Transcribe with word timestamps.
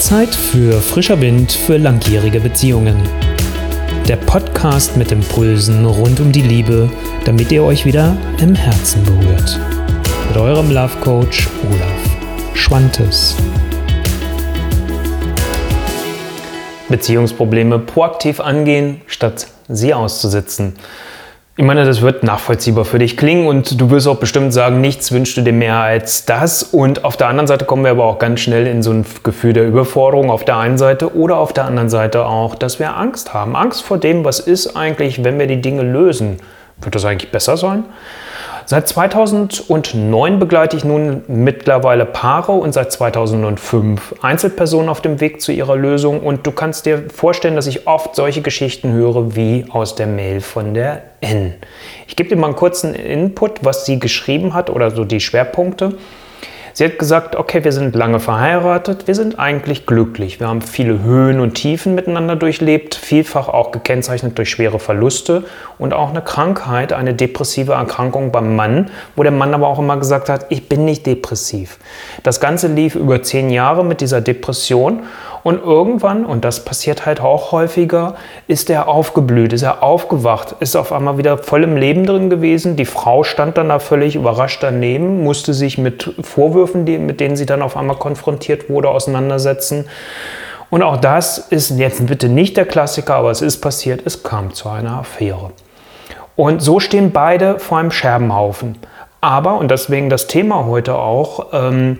Zeit 0.00 0.34
für 0.34 0.80
frischer 0.80 1.20
Wind 1.20 1.52
für 1.52 1.76
langjährige 1.76 2.40
Beziehungen. 2.40 2.96
Der 4.08 4.16
Podcast 4.16 4.96
mit 4.96 5.12
Impulsen 5.12 5.84
rund 5.84 6.20
um 6.20 6.32
die 6.32 6.40
Liebe, 6.40 6.90
damit 7.26 7.52
ihr 7.52 7.62
euch 7.62 7.84
wieder 7.84 8.16
im 8.40 8.54
Herzen 8.54 9.04
berührt. 9.04 9.60
Mit 10.28 10.38
eurem 10.38 10.70
Love 10.70 10.96
Coach 11.02 11.48
Olaf 11.68 12.54
Schwantes. 12.54 13.36
Beziehungsprobleme 16.88 17.78
proaktiv 17.78 18.40
angehen, 18.40 19.02
statt 19.06 19.48
sie 19.68 19.92
auszusitzen. 19.92 20.76
Ich 21.60 21.66
meine, 21.66 21.84
das 21.84 22.00
wird 22.00 22.22
nachvollziehbar 22.22 22.86
für 22.86 22.98
dich 22.98 23.18
klingen 23.18 23.46
und 23.46 23.78
du 23.78 23.90
wirst 23.90 24.08
auch 24.08 24.16
bestimmt 24.16 24.54
sagen, 24.54 24.80
nichts 24.80 25.12
wünschst 25.12 25.36
du 25.36 25.42
dir 25.42 25.52
mehr 25.52 25.76
als 25.76 26.24
das. 26.24 26.62
Und 26.62 27.04
auf 27.04 27.18
der 27.18 27.28
anderen 27.28 27.46
Seite 27.46 27.66
kommen 27.66 27.84
wir 27.84 27.90
aber 27.90 28.06
auch 28.06 28.18
ganz 28.18 28.40
schnell 28.40 28.66
in 28.66 28.82
so 28.82 28.92
ein 28.92 29.04
Gefühl 29.22 29.52
der 29.52 29.66
Überforderung 29.66 30.30
auf 30.30 30.46
der 30.46 30.56
einen 30.56 30.78
Seite 30.78 31.14
oder 31.14 31.36
auf 31.36 31.52
der 31.52 31.66
anderen 31.66 31.90
Seite 31.90 32.24
auch, 32.24 32.54
dass 32.54 32.78
wir 32.78 32.96
Angst 32.96 33.34
haben. 33.34 33.56
Angst 33.56 33.82
vor 33.82 33.98
dem, 33.98 34.24
was 34.24 34.40
ist 34.40 34.74
eigentlich, 34.74 35.22
wenn 35.22 35.38
wir 35.38 35.46
die 35.46 35.60
Dinge 35.60 35.82
lösen. 35.82 36.38
Wird 36.80 36.94
das 36.94 37.04
eigentlich 37.04 37.30
besser 37.30 37.58
sein? 37.58 37.84
Seit 38.70 38.86
2009 38.86 40.38
begleite 40.38 40.76
ich 40.76 40.84
nun 40.84 41.24
mittlerweile 41.26 42.06
Paare 42.06 42.52
und 42.52 42.72
seit 42.72 42.92
2005 42.92 44.14
Einzelpersonen 44.22 44.88
auf 44.88 45.00
dem 45.00 45.20
Weg 45.20 45.40
zu 45.40 45.50
ihrer 45.50 45.74
Lösung. 45.74 46.20
Und 46.20 46.46
du 46.46 46.52
kannst 46.52 46.86
dir 46.86 47.10
vorstellen, 47.12 47.56
dass 47.56 47.66
ich 47.66 47.88
oft 47.88 48.14
solche 48.14 48.42
Geschichten 48.42 48.92
höre 48.92 49.34
wie 49.34 49.64
aus 49.70 49.96
der 49.96 50.06
Mail 50.06 50.40
von 50.40 50.72
der 50.72 51.02
N. 51.20 51.54
Ich 52.06 52.14
gebe 52.14 52.28
dir 52.28 52.36
mal 52.36 52.46
einen 52.46 52.54
kurzen 52.54 52.94
Input, 52.94 53.64
was 53.64 53.86
sie 53.86 53.98
geschrieben 53.98 54.54
hat 54.54 54.70
oder 54.70 54.92
so 54.92 55.04
die 55.04 55.18
Schwerpunkte. 55.18 55.96
Sie 56.80 56.86
hat 56.86 56.98
gesagt, 56.98 57.36
okay, 57.36 57.62
wir 57.62 57.72
sind 57.72 57.94
lange 57.94 58.20
verheiratet, 58.20 59.06
wir 59.06 59.14
sind 59.14 59.38
eigentlich 59.38 59.84
glücklich. 59.84 60.40
Wir 60.40 60.48
haben 60.48 60.62
viele 60.62 61.02
Höhen 61.02 61.38
und 61.38 61.52
Tiefen 61.52 61.94
miteinander 61.94 62.36
durchlebt, 62.36 62.94
vielfach 62.94 63.48
auch 63.48 63.70
gekennzeichnet 63.70 64.38
durch 64.38 64.48
schwere 64.48 64.78
Verluste 64.78 65.44
und 65.76 65.92
auch 65.92 66.08
eine 66.08 66.22
Krankheit, 66.22 66.94
eine 66.94 67.12
depressive 67.12 67.74
Erkrankung 67.74 68.32
beim 68.32 68.56
Mann, 68.56 68.90
wo 69.14 69.22
der 69.22 69.30
Mann 69.30 69.52
aber 69.52 69.68
auch 69.68 69.78
immer 69.78 69.98
gesagt 69.98 70.30
hat, 70.30 70.46
ich 70.48 70.70
bin 70.70 70.86
nicht 70.86 71.04
depressiv. 71.04 71.76
Das 72.22 72.40
Ganze 72.40 72.68
lief 72.68 72.94
über 72.94 73.22
zehn 73.22 73.50
Jahre 73.50 73.84
mit 73.84 74.00
dieser 74.00 74.22
Depression 74.22 75.02
und 75.42 75.62
irgendwann, 75.62 76.26
und 76.26 76.44
das 76.44 76.64
passiert 76.64 77.06
halt 77.06 77.20
auch 77.20 77.52
häufiger, 77.52 78.14
ist 78.46 78.68
er 78.68 78.88
aufgeblüht, 78.88 79.52
ist 79.52 79.62
er 79.62 79.82
aufgewacht, 79.82 80.56
ist 80.60 80.76
auf 80.76 80.92
einmal 80.92 81.18
wieder 81.18 81.38
voll 81.38 81.64
im 81.64 81.76
Leben 81.76 82.04
drin 82.04 82.28
gewesen. 82.28 82.76
Die 82.76 82.84
Frau 82.84 83.24
stand 83.24 83.56
dann 83.56 83.70
da 83.70 83.78
völlig 83.78 84.16
überrascht 84.16 84.62
daneben, 84.62 85.24
musste 85.24 85.54
sich 85.54 85.78
mit 85.78 86.14
Vorwürfen, 86.20 86.84
mit 86.84 87.20
denen 87.20 87.36
sie 87.36 87.46
dann 87.46 87.62
auf 87.62 87.76
einmal 87.76 87.96
konfrontiert 87.96 88.68
wurde, 88.68 88.88
auseinandersetzen. 88.90 89.86
Und 90.68 90.82
auch 90.82 90.98
das 90.98 91.38
ist 91.38 91.70
jetzt 91.78 92.06
bitte 92.06 92.28
nicht 92.28 92.56
der 92.56 92.66
Klassiker, 92.66 93.16
aber 93.16 93.30
es 93.30 93.42
ist 93.42 93.60
passiert, 93.60 94.02
es 94.04 94.22
kam 94.22 94.54
zu 94.54 94.68
einer 94.68 94.98
Affäre. 94.98 95.50
Und 96.36 96.62
so 96.62 96.80
stehen 96.80 97.12
beide 97.12 97.58
vor 97.58 97.78
einem 97.78 97.90
Scherbenhaufen. 97.90 98.78
Aber, 99.20 99.58
und 99.58 99.70
deswegen 99.70 100.08
das 100.08 100.26
Thema 100.26 100.64
heute 100.64 100.94
auch, 100.94 101.48
ähm, 101.52 101.98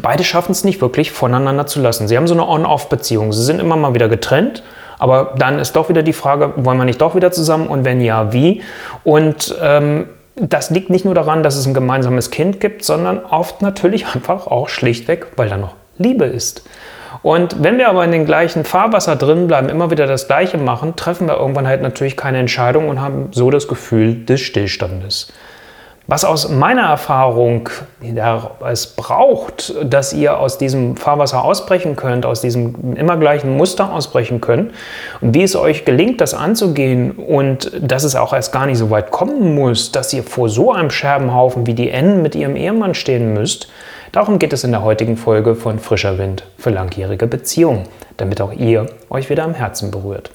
beide 0.00 0.24
schaffen 0.24 0.52
es 0.52 0.64
nicht 0.64 0.80
wirklich 0.80 1.10
voneinander 1.12 1.66
zu 1.66 1.80
lassen. 1.80 2.08
Sie 2.08 2.16
haben 2.16 2.26
so 2.26 2.34
eine 2.34 2.46
On-Off-Beziehung. 2.46 3.32
Sie 3.32 3.42
sind 3.42 3.60
immer 3.60 3.76
mal 3.76 3.94
wieder 3.94 4.08
getrennt, 4.08 4.62
aber 4.98 5.34
dann 5.36 5.58
ist 5.58 5.74
doch 5.76 5.88
wieder 5.88 6.02
die 6.02 6.12
Frage, 6.12 6.52
wollen 6.56 6.78
wir 6.78 6.84
nicht 6.84 7.00
doch 7.00 7.14
wieder 7.14 7.32
zusammen 7.32 7.66
und 7.68 7.84
wenn 7.84 8.00
ja, 8.00 8.32
wie? 8.32 8.62
Und 9.04 9.56
ähm, 9.62 10.08
das 10.36 10.70
liegt 10.70 10.90
nicht 10.90 11.04
nur 11.04 11.14
daran, 11.14 11.42
dass 11.42 11.56
es 11.56 11.66
ein 11.66 11.74
gemeinsames 11.74 12.30
Kind 12.30 12.60
gibt, 12.60 12.84
sondern 12.84 13.24
oft 13.24 13.62
natürlich 13.62 14.06
einfach 14.14 14.46
auch 14.46 14.68
schlichtweg, 14.68 15.26
weil 15.36 15.48
da 15.48 15.56
noch 15.56 15.74
Liebe 15.98 16.24
ist. 16.24 16.64
Und 17.22 17.62
wenn 17.62 17.76
wir 17.76 17.88
aber 17.88 18.04
in 18.04 18.12
den 18.12 18.24
gleichen 18.24 18.64
Fahrwasser 18.64 19.16
drin 19.16 19.46
bleiben, 19.46 19.68
immer 19.68 19.90
wieder 19.90 20.06
das 20.06 20.26
Gleiche 20.26 20.56
machen, 20.56 20.96
treffen 20.96 21.26
wir 21.26 21.36
irgendwann 21.36 21.66
halt 21.66 21.82
natürlich 21.82 22.16
keine 22.16 22.38
Entscheidung 22.38 22.88
und 22.88 23.00
haben 23.00 23.28
so 23.32 23.50
das 23.50 23.68
Gefühl 23.68 24.24
des 24.24 24.40
Stillstandes. 24.40 25.30
Was 26.12 26.24
aus 26.24 26.48
meiner 26.48 26.88
Erfahrung 26.88 27.68
es 28.68 28.86
braucht, 28.88 29.72
dass 29.84 30.12
ihr 30.12 30.40
aus 30.40 30.58
diesem 30.58 30.96
Fahrwasser 30.96 31.44
ausbrechen 31.44 31.94
könnt, 31.94 32.26
aus 32.26 32.40
diesem 32.40 32.96
immer 32.96 33.16
gleichen 33.16 33.56
Muster 33.56 33.92
ausbrechen 33.92 34.40
könnt 34.40 34.72
und 35.20 35.34
wie 35.36 35.44
es 35.44 35.54
euch 35.54 35.84
gelingt, 35.84 36.20
das 36.20 36.34
anzugehen 36.34 37.12
und 37.12 37.70
dass 37.80 38.02
es 38.02 38.16
auch 38.16 38.32
erst 38.32 38.52
gar 38.52 38.66
nicht 38.66 38.78
so 38.78 38.90
weit 38.90 39.12
kommen 39.12 39.54
muss, 39.54 39.92
dass 39.92 40.12
ihr 40.12 40.24
vor 40.24 40.48
so 40.48 40.72
einem 40.72 40.90
Scherbenhaufen 40.90 41.68
wie 41.68 41.74
die 41.74 41.90
N 41.90 42.22
mit 42.22 42.34
ihrem 42.34 42.56
Ehemann 42.56 42.94
stehen 42.94 43.32
müsst, 43.32 43.68
darum 44.10 44.40
geht 44.40 44.52
es 44.52 44.64
in 44.64 44.72
der 44.72 44.82
heutigen 44.82 45.16
Folge 45.16 45.54
von 45.54 45.78
Frischer 45.78 46.18
Wind 46.18 46.42
für 46.58 46.70
langjährige 46.70 47.28
Beziehungen, 47.28 47.84
damit 48.16 48.40
auch 48.40 48.52
ihr 48.52 48.86
euch 49.10 49.30
wieder 49.30 49.44
am 49.44 49.54
Herzen 49.54 49.92
berührt. 49.92 50.32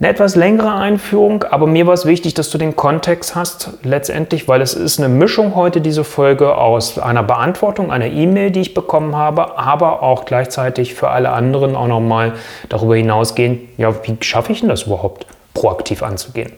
Eine 0.00 0.10
etwas 0.10 0.36
längere 0.36 0.72
Einführung, 0.74 1.42
aber 1.42 1.66
mir 1.66 1.88
war 1.88 1.94
es 1.94 2.06
wichtig, 2.06 2.32
dass 2.34 2.50
du 2.50 2.58
den 2.58 2.76
Kontext 2.76 3.34
hast, 3.34 3.70
letztendlich, 3.82 4.46
weil 4.46 4.60
es 4.60 4.74
ist 4.74 5.00
eine 5.00 5.08
Mischung 5.08 5.56
heute, 5.56 5.80
diese 5.80 6.04
Folge, 6.04 6.56
aus 6.56 7.00
einer 7.00 7.24
Beantwortung 7.24 7.90
einer 7.90 8.06
E-Mail, 8.06 8.52
die 8.52 8.60
ich 8.60 8.74
bekommen 8.74 9.16
habe, 9.16 9.58
aber 9.58 10.04
auch 10.04 10.24
gleichzeitig 10.24 10.94
für 10.94 11.10
alle 11.10 11.30
anderen 11.30 11.74
auch 11.74 11.88
nochmal 11.88 12.34
darüber 12.68 12.94
hinausgehen, 12.94 13.68
ja, 13.76 13.92
wie 14.04 14.16
schaffe 14.20 14.52
ich 14.52 14.60
denn 14.60 14.68
das 14.68 14.84
überhaupt, 14.84 15.26
proaktiv 15.52 16.04
anzugehen? 16.04 16.52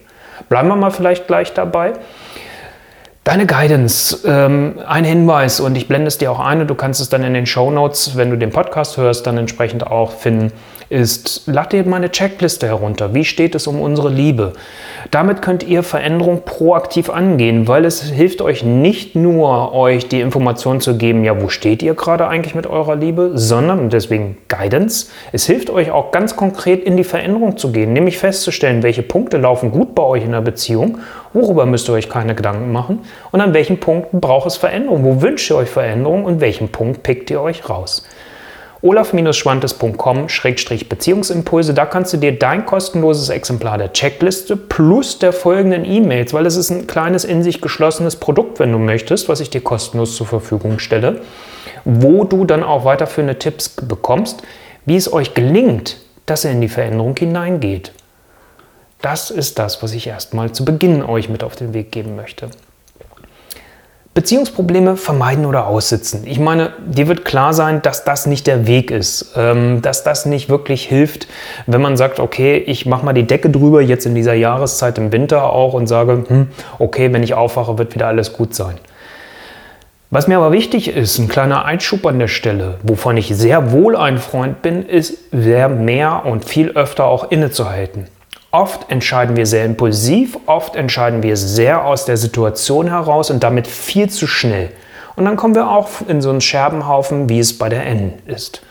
Bleiben 0.47 0.67
wir 0.67 0.75
mal 0.75 0.91
vielleicht 0.91 1.25
gleich 1.25 1.51
dabei. 1.51 1.93
Deine 3.23 3.47
Guidance, 3.47 4.19
ähm, 4.23 4.79
ein 4.87 5.03
Hinweis 5.03 5.59
und 5.59 5.75
ich 5.75 5.87
blende 5.87 6.09
es 6.09 6.19
dir 6.19 6.31
auch 6.31 6.39
ein 6.39 6.61
und 6.61 6.67
du 6.67 6.75
kannst 6.75 7.01
es 7.01 7.09
dann 7.09 7.23
in 7.23 7.33
den 7.33 7.47
Show 7.47 7.71
Notes, 7.71 8.15
wenn 8.17 8.29
du 8.29 8.37
den 8.37 8.51
Podcast 8.51 8.97
hörst, 8.97 9.25
dann 9.25 9.39
entsprechend 9.39 9.87
auch 9.87 10.11
finden 10.11 10.51
ist, 10.91 11.43
lad 11.45 11.71
dir 11.71 11.85
meine 11.85 12.11
Checkliste 12.11 12.67
herunter. 12.67 13.13
Wie 13.13 13.23
steht 13.23 13.55
es 13.55 13.65
um 13.65 13.79
unsere 13.81 14.09
Liebe? 14.09 14.53
Damit 15.09 15.41
könnt 15.41 15.63
ihr 15.63 15.83
Veränderung 15.83 16.41
proaktiv 16.43 17.09
angehen, 17.09 17.67
weil 17.67 17.85
es 17.85 18.03
hilft 18.03 18.41
euch 18.41 18.63
nicht 18.63 19.15
nur, 19.15 19.73
euch 19.73 20.09
die 20.09 20.19
Information 20.19 20.81
zu 20.81 20.97
geben, 20.97 21.23
ja, 21.23 21.41
wo 21.41 21.47
steht 21.47 21.81
ihr 21.81 21.93
gerade 21.93 22.27
eigentlich 22.27 22.55
mit 22.55 22.67
eurer 22.67 22.97
Liebe, 22.97 23.31
sondern, 23.35 23.89
deswegen 23.89 24.37
Guidance, 24.49 25.07
es 25.31 25.45
hilft 25.45 25.69
euch 25.69 25.91
auch 25.91 26.11
ganz 26.11 26.35
konkret 26.35 26.83
in 26.83 26.97
die 26.97 27.05
Veränderung 27.05 27.57
zu 27.57 27.71
gehen, 27.71 27.93
nämlich 27.93 28.17
festzustellen, 28.17 28.83
welche 28.83 29.01
Punkte 29.01 29.37
laufen 29.37 29.71
gut 29.71 29.95
bei 29.95 30.03
euch 30.03 30.25
in 30.25 30.31
der 30.33 30.41
Beziehung, 30.41 30.97
worüber 31.31 31.65
müsst 31.65 31.87
ihr 31.89 31.93
euch 31.93 32.09
keine 32.09 32.35
Gedanken 32.35 32.71
machen 32.73 32.99
und 33.31 33.39
an 33.39 33.53
welchen 33.53 33.79
Punkten 33.79 34.19
braucht 34.19 34.47
es 34.47 34.57
Veränderung, 34.57 35.05
wo 35.05 35.21
wünscht 35.21 35.49
ihr 35.49 35.55
euch 35.55 35.69
Veränderung 35.69 36.25
und 36.25 36.41
welchen 36.41 36.69
Punkt 36.69 37.01
pickt 37.01 37.31
ihr 37.31 37.41
euch 37.41 37.69
raus 37.69 38.03
olaf-schwantes.com-beziehungsimpulse. 38.81 41.73
Da 41.73 41.85
kannst 41.85 42.13
du 42.13 42.17
dir 42.17 42.37
dein 42.37 42.65
kostenloses 42.65 43.29
Exemplar 43.29 43.77
der 43.77 43.93
Checkliste 43.93 44.57
plus 44.57 45.19
der 45.19 45.33
folgenden 45.33 45.85
E-Mails, 45.85 46.33
weil 46.33 46.45
es 46.45 46.55
ist 46.55 46.71
ein 46.71 46.87
kleines 46.87 47.23
in 47.23 47.43
sich 47.43 47.61
geschlossenes 47.61 48.15
Produkt, 48.15 48.59
wenn 48.59 48.71
du 48.71 48.79
möchtest, 48.79 49.29
was 49.29 49.39
ich 49.39 49.49
dir 49.49 49.61
kostenlos 49.61 50.15
zur 50.15 50.27
Verfügung 50.27 50.79
stelle, 50.79 51.21
wo 51.85 52.23
du 52.23 52.45
dann 52.45 52.63
auch 52.63 52.85
weiterführende 52.85 53.37
Tipps 53.37 53.69
bekommst, 53.69 54.41
wie 54.85 54.95
es 54.95 55.13
euch 55.13 55.33
gelingt, 55.33 55.97
dass 56.25 56.45
ihr 56.45 56.51
in 56.51 56.61
die 56.61 56.69
Veränderung 56.69 57.15
hineingeht. 57.15 57.91
Das 59.01 59.31
ist 59.31 59.59
das, 59.59 59.81
was 59.81 59.93
ich 59.93 60.07
erstmal 60.07 60.51
zu 60.51 60.63
Beginn 60.63 61.03
euch 61.03 61.29
mit 61.29 61.43
auf 61.43 61.55
den 61.55 61.73
Weg 61.73 61.91
geben 61.91 62.15
möchte. 62.15 62.49
Beziehungsprobleme 64.13 64.97
vermeiden 64.97 65.45
oder 65.45 65.67
aussitzen. 65.67 66.23
Ich 66.25 66.37
meine, 66.37 66.73
dir 66.85 67.07
wird 67.07 67.23
klar 67.23 67.53
sein, 67.53 67.81
dass 67.81 68.03
das 68.03 68.25
nicht 68.25 68.45
der 68.45 68.67
Weg 68.67 68.91
ist, 68.91 69.33
ähm, 69.37 69.81
dass 69.81 70.03
das 70.03 70.25
nicht 70.25 70.49
wirklich 70.49 70.85
hilft, 70.85 71.27
wenn 71.65 71.81
man 71.81 71.95
sagt, 71.95 72.19
okay, 72.19 72.57
ich 72.57 72.85
mache 72.85 73.05
mal 73.05 73.13
die 73.13 73.25
Decke 73.25 73.49
drüber, 73.49 73.81
jetzt 73.81 74.05
in 74.05 74.13
dieser 74.13 74.33
Jahreszeit 74.33 74.97
im 74.97 75.13
Winter 75.13 75.53
auch 75.53 75.73
und 75.73 75.87
sage, 75.87 76.25
hm, 76.27 76.47
okay, 76.77 77.13
wenn 77.13 77.23
ich 77.23 77.35
aufwache, 77.35 77.77
wird 77.77 77.95
wieder 77.95 78.07
alles 78.07 78.33
gut 78.33 78.53
sein. 78.53 78.77
Was 80.09 80.27
mir 80.27 80.35
aber 80.35 80.51
wichtig 80.51 80.93
ist, 80.93 81.17
ein 81.17 81.29
kleiner 81.29 81.63
Einschub 81.63 82.05
an 82.05 82.19
der 82.19 82.27
Stelle, 82.27 82.79
wovon 82.83 83.15
ich 83.15 83.29
sehr 83.33 83.71
wohl 83.71 83.95
ein 83.95 84.17
Freund 84.17 84.61
bin, 84.61 84.85
ist 84.85 85.19
sehr 85.31 85.69
mehr 85.69 86.25
und 86.25 86.43
viel 86.43 86.71
öfter 86.71 87.05
auch 87.05 87.31
innezuhalten. 87.31 88.07
Oft 88.51 88.91
entscheiden 88.91 89.37
wir 89.37 89.45
sehr 89.45 89.65
impulsiv, 89.65 90.37
oft 90.45 90.75
entscheiden 90.75 91.23
wir 91.23 91.37
sehr 91.37 91.85
aus 91.85 92.05
der 92.05 92.17
Situation 92.17 92.89
heraus 92.89 93.31
und 93.31 93.43
damit 93.43 93.65
viel 93.65 94.09
zu 94.09 94.27
schnell. 94.27 94.69
Und 95.15 95.25
dann 95.25 95.37
kommen 95.37 95.55
wir 95.55 95.69
auch 95.69 95.89
in 96.07 96.21
so 96.21 96.29
einen 96.29 96.41
Scherbenhaufen, 96.41 97.29
wie 97.29 97.39
es 97.39 97.57
bei 97.57 97.69
der 97.69 97.85
N 97.85 98.13
ist 98.25 98.61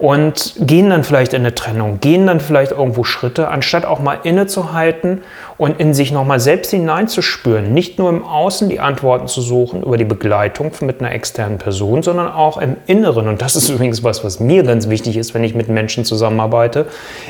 und 0.00 0.54
gehen 0.56 0.88
dann 0.88 1.04
vielleicht 1.04 1.34
in 1.34 1.40
eine 1.40 1.54
Trennung, 1.54 2.00
gehen 2.00 2.26
dann 2.26 2.40
vielleicht 2.40 2.72
irgendwo 2.72 3.04
Schritte, 3.04 3.48
anstatt 3.48 3.84
auch 3.84 4.00
mal 4.00 4.18
innezuhalten 4.22 5.20
und 5.58 5.78
in 5.78 5.92
sich 5.92 6.10
nochmal 6.10 6.40
selbst 6.40 6.70
hineinzuspüren. 6.70 7.74
Nicht 7.74 7.98
nur 7.98 8.08
im 8.08 8.24
Außen 8.24 8.70
die 8.70 8.80
Antworten 8.80 9.28
zu 9.28 9.42
suchen 9.42 9.82
über 9.82 9.98
die 9.98 10.06
Begleitung 10.06 10.72
mit 10.80 11.00
einer 11.00 11.12
externen 11.12 11.58
Person, 11.58 12.02
sondern 12.02 12.32
auch 12.32 12.56
im 12.56 12.76
Inneren. 12.86 13.28
Und 13.28 13.42
das 13.42 13.56
ist 13.56 13.68
übrigens 13.68 14.02
was, 14.02 14.24
was 14.24 14.40
mir 14.40 14.62
ganz 14.62 14.88
wichtig 14.88 15.18
ist, 15.18 15.34
wenn 15.34 15.44
ich 15.44 15.54
mit 15.54 15.68
Menschen 15.68 16.06
zusammenarbeite, 16.06 16.86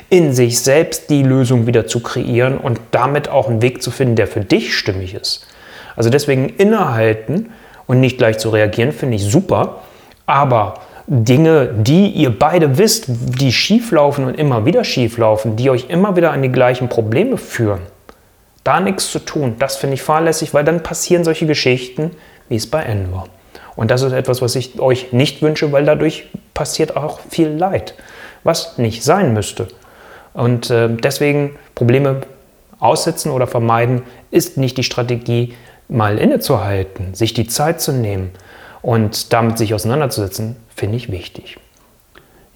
in 0.09 0.33
sich 0.33 0.61
selbst 0.61 1.11
die 1.11 1.25
Lösung 1.25 1.67
wieder 1.67 1.89
zu 1.89 1.99
kreieren 1.99 2.57
und 2.57 2.81
damit 2.93 3.29
auch 3.29 3.49
einen 3.49 3.63
Weg 3.63 3.83
zu 3.83 3.91
finden, 3.91 4.15
der 4.15 4.29
für 4.29 4.43
dich 4.43 4.77
stimmig 4.77 5.15
ist. 5.15 5.45
Also 5.97 6.09
deswegen 6.09 6.49
innehalten 6.49 7.51
und 7.89 7.99
nicht 7.99 8.17
gleich 8.17 8.39
zu 8.39 8.51
reagieren, 8.51 8.93
finde 8.93 9.17
ich 9.17 9.25
super. 9.25 9.81
Aber 10.27 10.75
Dinge, 11.13 11.75
die 11.77 12.07
ihr 12.11 12.31
beide 12.39 12.79
wisst, 12.79 13.07
die 13.09 13.51
schieflaufen 13.51 14.27
und 14.27 14.35
immer 14.39 14.65
wieder 14.65 14.85
schieflaufen, 14.85 15.57
die 15.57 15.69
euch 15.69 15.87
immer 15.89 16.15
wieder 16.15 16.31
an 16.31 16.41
die 16.41 16.53
gleichen 16.53 16.89
Probleme 16.89 17.37
führen, 17.37 17.81
da 18.63 18.79
nichts 18.79 19.11
zu 19.11 19.19
tun, 19.19 19.57
das 19.59 19.75
finde 19.75 19.95
ich 19.95 20.03
fahrlässig, 20.03 20.55
weil 20.55 20.63
dann 20.63 20.85
passieren 20.85 21.25
solche 21.25 21.47
Geschichten, 21.47 22.13
wie 22.49 22.55
es 22.55 22.71
bei 22.71 22.85
N 22.85 23.13
war. 23.13 23.27
Und 23.75 23.91
das 23.91 24.03
ist 24.03 24.13
etwas, 24.13 24.41
was 24.41 24.55
ich 24.55 24.79
euch 24.79 25.13
nicht 25.13 25.43
wünsche, 25.43 25.73
weil 25.73 25.85
dadurch 25.85 26.29
passiert 26.55 26.97
auch 26.97 27.19
viel 27.29 27.49
Leid, 27.49 27.95
was 28.45 28.79
nicht 28.79 29.03
sein 29.03 29.35
müsste. 29.35 29.67
Und 30.33 30.71
äh, 30.71 30.89
deswegen 30.89 31.57
Probleme 31.75 32.21
aussetzen 32.79 33.33
oder 33.33 33.49
vermeiden 33.49 34.03
ist 34.31 34.59
nicht 34.59 34.77
die 34.77 34.85
Strategie, 34.85 35.55
mal 35.89 36.19
innezuhalten, 36.19 37.15
sich 37.15 37.35
die 37.35 37.49
Zeit 37.49 37.81
zu 37.81 37.91
nehmen 37.91 38.31
und 38.83 39.33
damit 39.33 39.59
sich 39.59 39.75
auseinanderzusetzen, 39.75 40.57
finde 40.75 40.97
ich 40.97 41.11
wichtig. 41.11 41.59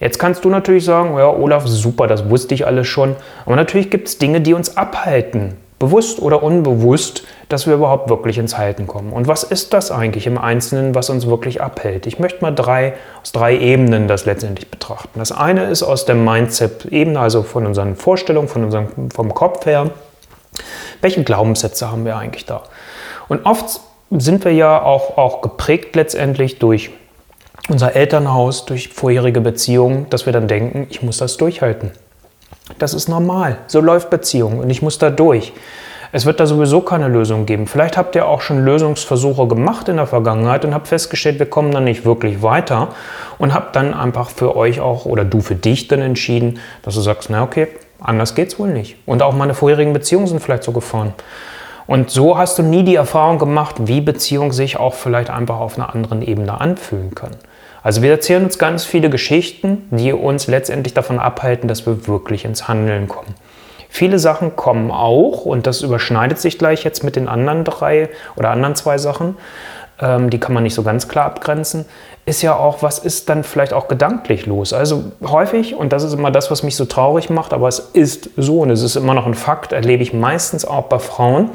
Jetzt 0.00 0.18
kannst 0.18 0.44
du 0.44 0.50
natürlich 0.50 0.84
sagen, 0.84 1.16
ja, 1.16 1.28
Olaf, 1.28 1.66
super, 1.66 2.06
das 2.06 2.28
wusste 2.28 2.54
ich 2.54 2.66
alles 2.66 2.86
schon. 2.86 3.16
Aber 3.46 3.56
natürlich 3.56 3.90
gibt 3.90 4.08
es 4.08 4.18
Dinge, 4.18 4.40
die 4.40 4.52
uns 4.52 4.76
abhalten, 4.76 5.56
bewusst 5.78 6.20
oder 6.20 6.42
unbewusst, 6.42 7.22
dass 7.48 7.66
wir 7.66 7.74
überhaupt 7.74 8.08
wirklich 8.10 8.38
ins 8.38 8.58
Halten 8.58 8.86
kommen. 8.86 9.12
Und 9.12 9.28
was 9.28 9.44
ist 9.44 9.72
das 9.72 9.90
eigentlich 9.90 10.26
im 10.26 10.36
Einzelnen, 10.36 10.94
was 10.94 11.10
uns 11.10 11.26
wirklich 11.26 11.62
abhält? 11.62 12.06
Ich 12.06 12.18
möchte 12.18 12.42
mal 12.42 12.50
drei, 12.50 12.94
aus 13.22 13.32
drei 13.32 13.56
Ebenen 13.56 14.08
das 14.08 14.24
letztendlich 14.26 14.70
betrachten. 14.70 15.18
Das 15.18 15.30
eine 15.30 15.64
ist 15.64 15.82
aus 15.82 16.04
der 16.04 16.16
Mindset-Ebene, 16.16 17.18
also 17.18 17.42
von 17.42 17.66
unseren 17.66 17.96
Vorstellungen, 17.96 18.48
von 18.48 18.64
unserem, 18.64 19.10
vom 19.10 19.32
Kopf 19.32 19.64
her. 19.64 19.90
Welche 21.00 21.22
Glaubenssätze 21.22 21.90
haben 21.90 22.04
wir 22.04 22.16
eigentlich 22.16 22.46
da? 22.46 22.62
Und 23.28 23.46
oft 23.46 23.80
sind 24.10 24.44
wir 24.44 24.52
ja 24.52 24.82
auch, 24.82 25.16
auch 25.16 25.40
geprägt 25.40 25.96
letztendlich 25.96 26.58
durch 26.58 26.90
unser 27.68 27.96
Elternhaus, 27.96 28.66
durch 28.66 28.88
vorherige 28.88 29.40
Beziehungen, 29.40 30.08
dass 30.10 30.26
wir 30.26 30.32
dann 30.32 30.48
denken, 30.48 30.86
ich 30.90 31.02
muss 31.02 31.18
das 31.18 31.36
durchhalten. 31.36 31.90
Das 32.78 32.94
ist 32.94 33.08
normal. 33.08 33.58
So 33.66 33.80
läuft 33.80 34.10
Beziehung 34.10 34.58
und 34.58 34.70
ich 34.70 34.82
muss 34.82 34.98
da 34.98 35.10
durch. 35.10 35.52
Es 36.12 36.26
wird 36.26 36.38
da 36.38 36.46
sowieso 36.46 36.80
keine 36.80 37.08
Lösung 37.08 37.44
geben. 37.44 37.66
Vielleicht 37.66 37.96
habt 37.96 38.14
ihr 38.14 38.26
auch 38.28 38.40
schon 38.40 38.64
Lösungsversuche 38.64 39.48
gemacht 39.48 39.88
in 39.88 39.96
der 39.96 40.06
Vergangenheit 40.06 40.64
und 40.64 40.72
habt 40.72 40.86
festgestellt, 40.86 41.40
wir 41.40 41.50
kommen 41.50 41.72
da 41.72 41.80
nicht 41.80 42.04
wirklich 42.04 42.40
weiter 42.40 42.90
und 43.38 43.52
habt 43.52 43.74
dann 43.74 43.92
einfach 43.92 44.30
für 44.30 44.56
euch 44.56 44.80
auch 44.80 45.06
oder 45.06 45.24
du 45.24 45.40
für 45.40 45.56
dich 45.56 45.88
dann 45.88 46.00
entschieden, 46.00 46.60
dass 46.82 46.94
du 46.94 47.00
sagst, 47.00 47.30
na 47.30 47.42
okay, 47.42 47.66
anders 47.98 48.36
geht's 48.36 48.60
wohl 48.60 48.68
nicht. 48.68 48.96
Und 49.06 49.22
auch 49.22 49.34
meine 49.34 49.54
vorherigen 49.54 49.92
Beziehungen 49.92 50.28
sind 50.28 50.40
vielleicht 50.40 50.62
so 50.62 50.70
gefahren. 50.70 51.14
Und 51.86 52.10
so 52.10 52.38
hast 52.38 52.58
du 52.58 52.62
nie 52.62 52.82
die 52.82 52.94
Erfahrung 52.94 53.38
gemacht, 53.38 53.76
wie 53.86 54.00
Beziehungen 54.00 54.52
sich 54.52 54.78
auch 54.78 54.94
vielleicht 54.94 55.30
einfach 55.30 55.60
auf 55.60 55.76
einer 55.76 55.94
anderen 55.94 56.22
Ebene 56.22 56.60
anfühlen 56.60 57.14
können. 57.14 57.36
Also 57.82 58.00
wir 58.00 58.10
erzählen 58.10 58.44
uns 58.44 58.58
ganz 58.58 58.84
viele 58.84 59.10
Geschichten, 59.10 59.88
die 59.90 60.12
uns 60.12 60.46
letztendlich 60.46 60.94
davon 60.94 61.18
abhalten, 61.18 61.68
dass 61.68 61.84
wir 61.84 62.06
wirklich 62.06 62.46
ins 62.46 62.66
Handeln 62.66 63.08
kommen. 63.08 63.34
Viele 63.90 64.18
Sachen 64.18 64.56
kommen 64.56 64.90
auch, 64.90 65.44
und 65.44 65.66
das 65.66 65.82
überschneidet 65.82 66.38
sich 66.38 66.58
gleich 66.58 66.82
jetzt 66.82 67.04
mit 67.04 67.14
den 67.14 67.28
anderen 67.28 67.62
drei 67.62 68.08
oder 68.36 68.50
anderen 68.50 68.74
zwei 68.74 68.96
Sachen, 68.98 69.36
ähm, 70.00 70.30
die 70.30 70.40
kann 70.40 70.54
man 70.54 70.62
nicht 70.62 70.74
so 70.74 70.82
ganz 70.82 71.08
klar 71.08 71.26
abgrenzen, 71.26 71.84
ist 72.26 72.42
ja 72.42 72.56
auch, 72.56 72.82
was 72.82 72.98
ist 72.98 73.28
dann 73.28 73.44
vielleicht 73.44 73.74
auch 73.74 73.86
gedanklich 73.86 74.46
los? 74.46 74.72
Also 74.72 75.04
häufig, 75.22 75.74
und 75.74 75.92
das 75.92 76.02
ist 76.02 76.14
immer 76.14 76.30
das, 76.30 76.50
was 76.50 76.62
mich 76.62 76.74
so 76.74 76.86
traurig 76.86 77.28
macht, 77.28 77.52
aber 77.52 77.68
es 77.68 77.78
ist 77.78 78.30
so 78.36 78.60
und 78.60 78.70
es 78.70 78.82
ist 78.82 78.96
immer 78.96 79.14
noch 79.14 79.26
ein 79.26 79.34
Fakt, 79.34 79.72
erlebe 79.72 80.02
ich 80.02 80.14
meistens 80.14 80.64
auch 80.64 80.84
bei 80.84 80.98
Frauen, 80.98 81.50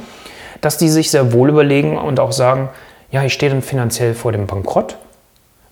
dass 0.61 0.77
die 0.77 0.89
sich 0.89 1.11
sehr 1.11 1.33
wohl 1.33 1.49
überlegen 1.49 1.97
und 1.97 2.19
auch 2.19 2.31
sagen, 2.31 2.69
ja, 3.11 3.23
ich 3.23 3.33
stehe 3.33 3.51
dann 3.51 3.61
finanziell 3.61 4.13
vor 4.13 4.31
dem 4.31 4.45
Bankrott, 4.47 4.97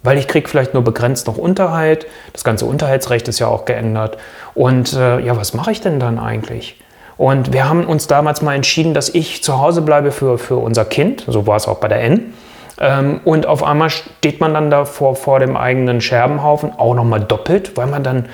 weil 0.03 0.17
ich 0.17 0.27
kriege 0.27 0.47
vielleicht 0.47 0.73
nur 0.73 0.83
begrenzt 0.83 1.27
noch 1.27 1.37
Unterhalt. 1.37 2.07
Das 2.33 2.43
ganze 2.43 2.65
Unterhaltsrecht 2.65 3.27
ist 3.27 3.39
ja 3.39 3.47
auch 3.47 3.65
geändert. 3.65 4.17
Und 4.55 4.93
äh, 4.93 5.19
ja, 5.19 5.37
was 5.37 5.53
mache 5.53 5.71
ich 5.71 5.81
denn 5.81 5.99
dann 5.99 6.19
eigentlich? 6.19 6.79
Und 7.17 7.51
wir 7.51 7.67
haben 7.67 7.85
uns 7.85 8.07
damals 8.07 8.41
mal 8.41 8.55
entschieden, 8.55 8.93
dass 8.93 9.09
ich 9.09 9.43
zu 9.43 9.59
Hause 9.59 9.81
bleibe 9.81 10.11
für, 10.11 10.37
für 10.37 10.57
unser 10.57 10.85
Kind. 10.85 11.25
So 11.27 11.47
war 11.47 11.57
es 11.57 11.67
auch 11.67 11.77
bei 11.77 11.87
der 11.87 12.01
N. 12.01 12.33
Ähm, 12.79 13.21
und 13.25 13.47
auf 13.47 13.63
einmal 13.63 13.89
steht 13.89 14.39
man 14.39 14.53
dann 14.53 14.69
da 14.69 14.85
vor, 14.85 15.15
vor 15.15 15.39
dem 15.39 15.57
eigenen 15.57 15.99
Scherbenhaufen, 15.99 16.71
auch 16.77 16.93
nochmal 16.93 17.21
doppelt, 17.21 17.75
weil 17.75 17.87
man 17.87 18.03
dann 18.03 18.27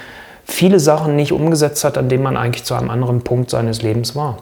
viele 0.46 0.80
Sachen 0.80 1.16
nicht 1.16 1.32
umgesetzt 1.32 1.84
hat, 1.84 1.98
an 1.98 2.10
denen 2.10 2.24
man 2.24 2.36
eigentlich 2.36 2.66
zu 2.66 2.76
einem 2.76 2.90
anderen 2.90 3.22
Punkt 3.22 3.50
seines 3.50 3.82
Lebens 3.82 4.16
war. 4.16 4.38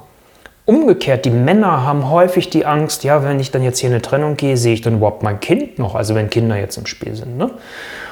Umgekehrt, 0.71 1.25
die 1.25 1.31
Männer 1.31 1.83
haben 1.85 2.09
häufig 2.09 2.49
die 2.49 2.65
Angst, 2.65 3.03
ja, 3.03 3.25
wenn 3.25 3.41
ich 3.41 3.51
dann 3.51 3.61
jetzt 3.61 3.79
hier 3.79 3.89
eine 3.89 4.01
Trennung 4.01 4.37
gehe, 4.37 4.55
sehe 4.55 4.73
ich 4.73 4.79
dann 4.79 4.93
überhaupt 4.93 5.21
mein 5.21 5.41
Kind 5.41 5.77
noch? 5.79 5.95
Also 5.95 6.15
wenn 6.15 6.29
Kinder 6.29 6.55
jetzt 6.55 6.77
im 6.77 6.85
Spiel 6.85 7.13
sind. 7.13 7.35
Ne? 7.37 7.51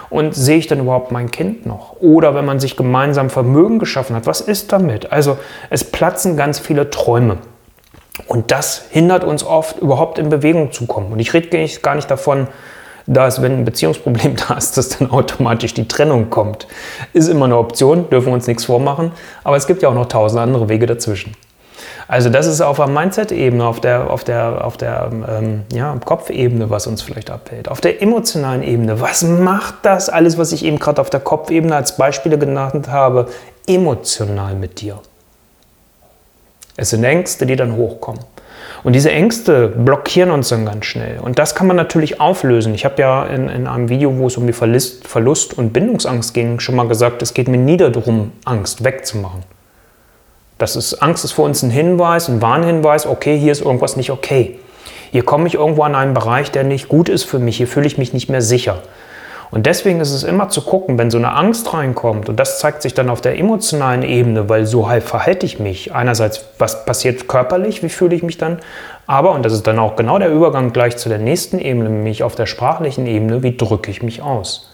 Und 0.09 0.35
sehe 0.35 0.57
ich 0.57 0.67
dann 0.67 0.81
überhaupt 0.81 1.09
mein 1.13 1.31
Kind 1.31 1.65
noch? 1.65 1.95
Oder 2.01 2.35
wenn 2.35 2.43
man 2.43 2.59
sich 2.59 2.75
gemeinsam 2.75 3.29
Vermögen 3.29 3.79
geschaffen 3.79 4.13
hat, 4.13 4.27
was 4.27 4.41
ist 4.41 4.73
damit? 4.73 5.09
Also 5.09 5.37
es 5.69 5.85
platzen 5.85 6.35
ganz 6.35 6.59
viele 6.59 6.89
Träume. 6.89 7.37
Und 8.27 8.51
das 8.51 8.83
hindert 8.89 9.23
uns 9.23 9.45
oft, 9.45 9.79
überhaupt 9.79 10.19
in 10.19 10.27
Bewegung 10.27 10.73
zu 10.73 10.85
kommen. 10.85 11.13
Und 11.13 11.19
ich 11.19 11.33
rede 11.33 11.47
gar 11.81 11.95
nicht 11.95 12.11
davon, 12.11 12.47
dass, 13.07 13.41
wenn 13.41 13.53
ein 13.53 13.63
Beziehungsproblem 13.63 14.35
da 14.49 14.55
ist, 14.55 14.75
dass 14.75 14.97
dann 14.97 15.11
automatisch 15.11 15.73
die 15.75 15.87
Trennung 15.87 16.29
kommt. 16.29 16.67
Ist 17.13 17.29
immer 17.29 17.45
eine 17.45 17.57
Option, 17.57 18.09
dürfen 18.09 18.27
wir 18.27 18.33
uns 18.33 18.47
nichts 18.47 18.65
vormachen. 18.65 19.13
Aber 19.45 19.55
es 19.55 19.65
gibt 19.65 19.81
ja 19.81 19.87
auch 19.87 19.93
noch 19.93 20.09
tausend 20.09 20.41
andere 20.41 20.67
Wege 20.67 20.87
dazwischen. 20.87 21.37
Also 22.09 22.31
das 22.31 22.47
ist 22.47 22.59
auf 22.59 22.77
der 22.77 22.87
Mindset-Ebene, 22.87 23.63
auf 23.63 23.81
der, 23.81 24.09
auf 24.09 24.23
der, 24.23 24.65
auf 24.65 24.77
der 24.77 25.11
ähm, 25.29 25.61
ja, 25.71 25.95
Kopfebene, 26.03 26.71
was 26.71 26.87
uns 26.87 27.03
vielleicht 27.03 27.29
abhält. 27.29 27.69
Auf 27.69 27.81
der 27.81 28.01
emotionalen 28.01 28.63
Ebene, 28.63 28.99
was 28.99 29.21
macht 29.21 29.75
das 29.83 30.09
alles, 30.09 30.35
was 30.39 30.51
ich 30.51 30.65
eben 30.65 30.79
gerade 30.79 30.99
auf 30.99 31.11
der 31.11 31.19
Kopfebene 31.19 31.75
als 31.75 31.97
Beispiele 31.97 32.39
genannt 32.39 32.87
habe, 32.87 33.27
emotional 33.67 34.55
mit 34.55 34.81
dir? 34.81 34.99
Es 36.77 36.89
sind 36.89 37.03
Ängste, 37.03 37.45
die 37.45 37.55
dann 37.55 37.75
hochkommen. 37.75 38.21
Und 38.83 38.93
diese 38.93 39.11
Ängste 39.11 39.67
blockieren 39.67 40.31
uns 40.31 40.49
dann 40.49 40.65
ganz 40.65 40.85
schnell. 40.85 41.19
Und 41.19 41.37
das 41.37 41.53
kann 41.53 41.67
man 41.67 41.75
natürlich 41.75 42.19
auflösen. 42.19 42.73
Ich 42.73 42.85
habe 42.85 42.99
ja 42.99 43.23
in, 43.25 43.49
in, 43.49 43.67
einem 43.67 43.89
Video, 43.89 44.17
wo 44.17 44.25
es 44.25 44.35
um 44.35 44.47
die 44.47 44.53
Verlust, 44.53 45.07
Verlust 45.07 45.55
und 45.55 45.73
Bindungsangst 45.73 46.33
ging, 46.33 46.59
schon 46.59 46.75
mal 46.75 46.87
gesagt, 46.87 47.21
es 47.21 47.35
geht 47.35 47.47
mir 47.47 47.59
nie 47.59 47.77
darum, 47.77 48.31
Angst 48.45 48.83
wegzumachen. 48.83 49.43
Das 50.59 50.75
ist, 50.75 50.95
Angst 50.95 51.23
ist 51.23 51.31
für 51.31 51.43
uns 51.43 51.63
ein 51.63 51.69
Hinweis, 51.69 52.27
ein 52.27 52.41
Warnhinweis, 52.41 53.07
okay, 53.07 53.39
hier 53.39 53.53
ist 53.53 53.61
irgendwas 53.61 53.95
nicht 53.95 54.11
okay. 54.11 54.59
Hier 55.09 55.23
komme 55.23 55.47
ich 55.47 55.55
irgendwo 55.55 55.83
an 55.83 55.95
einen 55.95 56.13
Bereich, 56.13 56.51
der 56.51 56.65
nicht 56.65 56.89
gut 56.89 57.07
ist 57.07 57.23
für 57.23 57.39
mich, 57.39 57.55
hier 57.57 57.67
fühle 57.67 57.87
ich 57.87 57.97
mich 57.97 58.13
nicht 58.13 58.29
mehr 58.29 58.41
sicher. 58.41 58.79
Und 59.51 59.65
deswegen 59.65 60.01
ist 60.01 60.11
es 60.11 60.23
immer 60.23 60.49
zu 60.49 60.61
gucken, 60.61 60.97
wenn 60.97 61.09
so 61.09 61.17
eine 61.17 61.33
Angst 61.33 61.73
reinkommt, 61.73 62.27
und 62.27 62.41
das 62.41 62.59
zeigt 62.59 62.81
sich 62.81 62.93
dann 62.93 63.09
auf 63.09 63.21
der 63.21 63.39
emotionalen 63.39 64.03
Ebene, 64.03 64.49
weil 64.49 64.65
so 64.65 64.89
halt 64.89 65.03
verhalte 65.03 65.45
ich 65.45 65.59
mich. 65.59 65.95
Einerseits, 65.95 66.45
was 66.59 66.85
passiert 66.85 67.29
körperlich, 67.29 67.81
wie 67.81 67.89
fühle 67.89 68.13
ich 68.13 68.21
mich 68.21 68.37
dann, 68.37 68.59
aber, 69.07 69.31
und 69.31 69.43
das 69.43 69.53
ist 69.53 69.65
dann 69.65 69.79
auch 69.79 69.95
genau 69.95 70.19
der 70.19 70.29
Übergang 70.29 70.73
gleich 70.73 70.97
zu 70.97 71.07
der 71.07 71.19
nächsten 71.19 71.57
Ebene, 71.57 71.89
nämlich 71.89 72.21
auf 72.21 72.35
der 72.35 72.45
sprachlichen 72.45 73.07
Ebene, 73.07 73.43
wie 73.43 73.55
drücke 73.55 73.89
ich 73.89 74.03
mich 74.03 74.21
aus. 74.21 74.68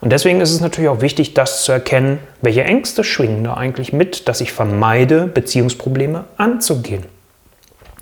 Und 0.00 0.12
deswegen 0.12 0.40
ist 0.40 0.52
es 0.52 0.60
natürlich 0.60 0.90
auch 0.90 1.00
wichtig, 1.00 1.34
das 1.34 1.62
zu 1.62 1.72
erkennen, 1.72 2.18
welche 2.42 2.64
Ängste 2.64 3.02
schwingen 3.02 3.44
da 3.44 3.54
eigentlich 3.54 3.92
mit, 3.92 4.28
dass 4.28 4.40
ich 4.40 4.52
vermeide, 4.52 5.26
Beziehungsprobleme 5.26 6.24
anzugehen. 6.36 7.04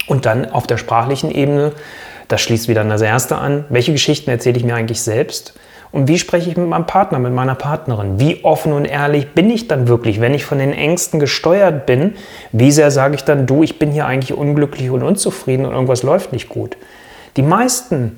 Und 0.06 0.26
dann 0.26 0.50
auf 0.50 0.66
der 0.66 0.76
sprachlichen 0.76 1.30
Ebene, 1.30 1.72
das 2.28 2.40
schließt 2.42 2.68
wieder 2.68 2.84
das 2.84 3.02
erste 3.02 3.36
an, 3.36 3.64
welche 3.68 3.92
Geschichten 3.92 4.30
erzähle 4.30 4.58
ich 4.58 4.64
mir 4.64 4.74
eigentlich 4.74 5.02
selbst? 5.02 5.54
Und 5.92 6.08
wie 6.08 6.18
spreche 6.18 6.50
ich 6.50 6.56
mit 6.56 6.68
meinem 6.68 6.86
Partner, 6.86 7.20
mit 7.20 7.32
meiner 7.32 7.54
Partnerin? 7.54 8.18
Wie 8.18 8.42
offen 8.42 8.72
und 8.72 8.84
ehrlich 8.84 9.30
bin 9.32 9.48
ich 9.48 9.68
dann 9.68 9.86
wirklich, 9.86 10.20
wenn 10.20 10.34
ich 10.34 10.44
von 10.44 10.58
den 10.58 10.72
Ängsten 10.72 11.20
gesteuert 11.20 11.86
bin? 11.86 12.14
Wie 12.50 12.72
sehr 12.72 12.90
sage 12.90 13.14
ich 13.14 13.22
dann, 13.22 13.46
du, 13.46 13.62
ich 13.62 13.78
bin 13.78 13.92
hier 13.92 14.04
eigentlich 14.04 14.36
unglücklich 14.36 14.90
und 14.90 15.04
unzufrieden 15.04 15.64
und 15.64 15.72
irgendwas 15.72 16.02
läuft 16.02 16.32
nicht 16.32 16.48
gut? 16.48 16.76
Die 17.36 17.42
meisten 17.42 18.16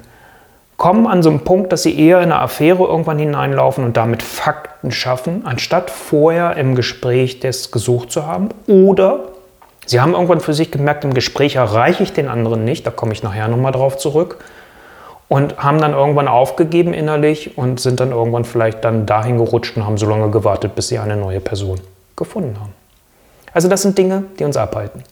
kommen 0.77 1.07
an 1.07 1.23
so 1.23 1.31
einen 1.31 1.41
Punkt, 1.41 1.73
dass 1.73 1.83
sie 1.83 1.99
eher 1.99 2.19
in 2.19 2.25
eine 2.25 2.41
Affäre 2.41 2.85
irgendwann 2.85 3.19
hineinlaufen 3.19 3.85
und 3.85 3.97
damit 3.97 4.23
Fakten 4.23 4.91
schaffen, 4.91 5.43
anstatt 5.47 5.91
vorher 5.91 6.57
im 6.57 6.75
Gespräch 6.75 7.41
das 7.41 7.71
gesucht 7.71 8.13
zu 8.13 8.27
haben. 8.27 8.51
Oder 8.67 9.21
sie 9.87 10.01
haben 10.01 10.13
irgendwann 10.13 10.41
für 10.41 10.55
sich 10.55 10.71
gemerkt, 10.71 11.05
im 11.05 11.15
Gespräch 11.15 11.57
erreiche 11.57 12.03
ich 12.03 12.13
den 12.13 12.29
anderen 12.29 12.65
nicht, 12.65 12.87
da 12.87 12.91
komme 12.91 13.13
ich 13.13 13.23
nachher 13.23 13.49
nochmal 13.49 13.73
drauf 13.73 13.97
zurück. 13.97 14.39
Und 15.29 15.59
haben 15.59 15.81
dann 15.81 15.93
irgendwann 15.93 16.29
aufgegeben 16.29 16.95
innerlich 16.95 17.59
und 17.59 17.81
sind 17.81 17.99
dann 17.99 18.13
irgendwann 18.13 18.45
vielleicht 18.45 18.85
dann 18.85 19.07
dahin 19.07 19.39
gerutscht 19.39 19.77
und 19.77 19.85
haben 19.85 19.99
so 19.99 20.09
lange 20.09 20.31
gewartet, 20.31 20.77
bis 20.77 20.87
sie 20.87 21.01
eine 21.01 21.17
neue 21.17 21.41
Person 21.41 21.81
gefunden 22.15 22.57
haben. 22.61 22.73
Also 23.53 23.69
das 23.69 23.83
sind 23.83 23.99
Dinge, 23.99 24.23
die 24.39 24.45
uns 24.45 24.57
abhalten. 24.57 25.03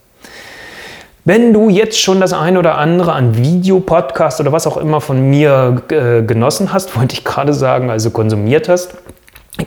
Wenn 1.27 1.53
du 1.53 1.69
jetzt 1.69 1.99
schon 1.99 2.21
das 2.21 2.33
ein 2.33 2.55
oder 2.55 2.77
andere 2.77 3.13
an 3.13 3.35
Video, 3.35 3.79
Podcast 3.79 4.39
oder 4.39 4.51
was 4.51 4.67
auch 4.67 4.77
immer 4.77 5.01
von 5.01 5.27
mir 5.27 5.81
äh, 5.89 6.21
genossen 6.21 6.71
hast, 6.71 6.95
wollte 6.99 7.15
ich 7.15 7.23
gerade 7.23 7.51
sagen, 7.51 7.89
also 7.89 8.11
konsumiert 8.11 8.69
hast, 8.69 8.93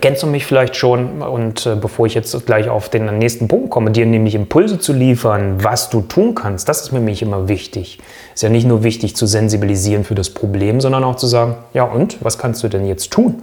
kennst 0.00 0.22
du 0.22 0.28
mich 0.28 0.46
vielleicht 0.46 0.76
schon. 0.76 1.20
Und 1.20 1.66
äh, 1.66 1.74
bevor 1.74 2.06
ich 2.06 2.14
jetzt 2.14 2.46
gleich 2.46 2.68
auf 2.68 2.90
den 2.90 3.06
nächsten 3.18 3.48
Punkt 3.48 3.70
komme, 3.70 3.90
dir 3.90 4.06
nämlich 4.06 4.36
Impulse 4.36 4.78
zu 4.78 4.92
liefern, 4.92 5.56
was 5.60 5.90
du 5.90 6.02
tun 6.02 6.36
kannst, 6.36 6.68
das 6.68 6.82
ist 6.82 6.88
für 6.90 7.00
mich 7.00 7.22
immer 7.22 7.48
wichtig. 7.48 7.98
Ist 8.34 8.44
ja 8.44 8.50
nicht 8.50 8.68
nur 8.68 8.84
wichtig 8.84 9.16
zu 9.16 9.26
sensibilisieren 9.26 10.04
für 10.04 10.14
das 10.14 10.30
Problem, 10.30 10.80
sondern 10.80 11.02
auch 11.02 11.16
zu 11.16 11.26
sagen, 11.26 11.56
ja 11.74 11.82
und, 11.82 12.24
was 12.24 12.38
kannst 12.38 12.62
du 12.62 12.68
denn 12.68 12.86
jetzt 12.86 13.10
tun? 13.10 13.42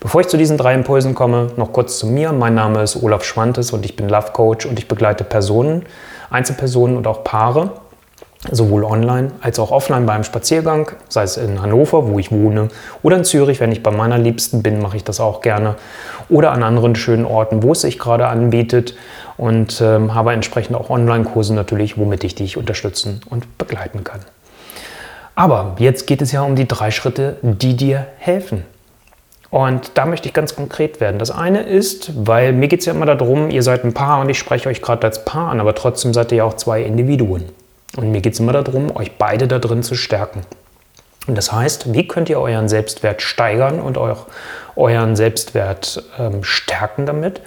Bevor 0.00 0.22
ich 0.22 0.26
zu 0.26 0.36
diesen 0.36 0.56
drei 0.56 0.74
Impulsen 0.74 1.14
komme, 1.14 1.48
noch 1.56 1.72
kurz 1.72 1.98
zu 1.98 2.08
mir. 2.08 2.32
Mein 2.32 2.54
Name 2.54 2.82
ist 2.82 3.00
Olaf 3.00 3.22
Schwantes 3.22 3.72
und 3.72 3.84
ich 3.84 3.94
bin 3.94 4.08
Love 4.08 4.32
Coach 4.32 4.66
und 4.66 4.80
ich 4.80 4.88
begleite 4.88 5.22
Personen, 5.22 5.84
Einzelpersonen 6.30 6.96
und 6.96 7.06
auch 7.06 7.24
Paare, 7.24 7.72
sowohl 8.50 8.84
online 8.84 9.32
als 9.42 9.58
auch 9.58 9.70
offline 9.70 10.06
beim 10.06 10.24
Spaziergang, 10.24 10.92
sei 11.08 11.24
es 11.24 11.36
in 11.36 11.60
Hannover, 11.60 12.08
wo 12.08 12.18
ich 12.18 12.32
wohne, 12.32 12.68
oder 13.02 13.18
in 13.18 13.24
Zürich, 13.24 13.60
wenn 13.60 13.70
ich 13.70 13.82
bei 13.82 13.90
meiner 13.90 14.16
Liebsten 14.16 14.62
bin, 14.62 14.80
mache 14.80 14.96
ich 14.96 15.04
das 15.04 15.20
auch 15.20 15.42
gerne, 15.42 15.74
oder 16.28 16.52
an 16.52 16.62
anderen 16.62 16.94
schönen 16.94 17.26
Orten, 17.26 17.62
wo 17.62 17.72
es 17.72 17.82
sich 17.82 17.98
gerade 17.98 18.28
anbietet 18.28 18.94
und 19.36 19.80
ähm, 19.80 20.14
habe 20.14 20.32
entsprechend 20.32 20.76
auch 20.76 20.88
Online-Kurse 20.88 21.54
natürlich, 21.54 21.98
womit 21.98 22.24
ich 22.24 22.34
dich 22.34 22.56
unterstützen 22.56 23.20
und 23.28 23.58
begleiten 23.58 24.04
kann. 24.04 24.20
Aber 25.34 25.76
jetzt 25.78 26.06
geht 26.06 26.22
es 26.22 26.32
ja 26.32 26.42
um 26.42 26.56
die 26.56 26.68
drei 26.68 26.90
Schritte, 26.90 27.36
die 27.42 27.76
dir 27.76 28.06
helfen. 28.18 28.64
Und 29.50 29.92
da 29.94 30.06
möchte 30.06 30.28
ich 30.28 30.34
ganz 30.34 30.54
konkret 30.54 31.00
werden. 31.00 31.18
Das 31.18 31.32
eine 31.32 31.62
ist, 31.62 32.26
weil 32.26 32.52
mir 32.52 32.68
geht 32.68 32.80
es 32.80 32.86
ja 32.86 32.92
immer 32.92 33.06
darum, 33.06 33.50
ihr 33.50 33.64
seid 33.64 33.84
ein 33.84 33.94
Paar 33.94 34.20
und 34.20 34.28
ich 34.28 34.38
spreche 34.38 34.68
euch 34.68 34.80
gerade 34.80 35.06
als 35.06 35.24
Paar 35.24 35.50
an, 35.50 35.60
aber 35.60 35.74
trotzdem 35.74 36.14
seid 36.14 36.30
ihr 36.30 36.38
ja 36.38 36.44
auch 36.44 36.54
zwei 36.54 36.82
Individuen. 36.82 37.46
Und 37.96 38.12
mir 38.12 38.20
geht 38.20 38.34
es 38.34 38.40
immer 38.40 38.52
darum, 38.52 38.94
euch 38.94 39.18
beide 39.18 39.48
da 39.48 39.58
drin 39.58 39.82
zu 39.82 39.96
stärken. 39.96 40.42
Und 41.26 41.36
das 41.36 41.52
heißt, 41.52 41.92
wie 41.92 42.06
könnt 42.06 42.28
ihr 42.28 42.40
euren 42.40 42.68
Selbstwert 42.68 43.22
steigern 43.22 43.80
und 43.80 43.98
auch 43.98 44.26
euren 44.76 45.16
Selbstwert 45.16 46.02
ähm, 46.18 46.44
stärken 46.44 47.06
damit? 47.06 47.40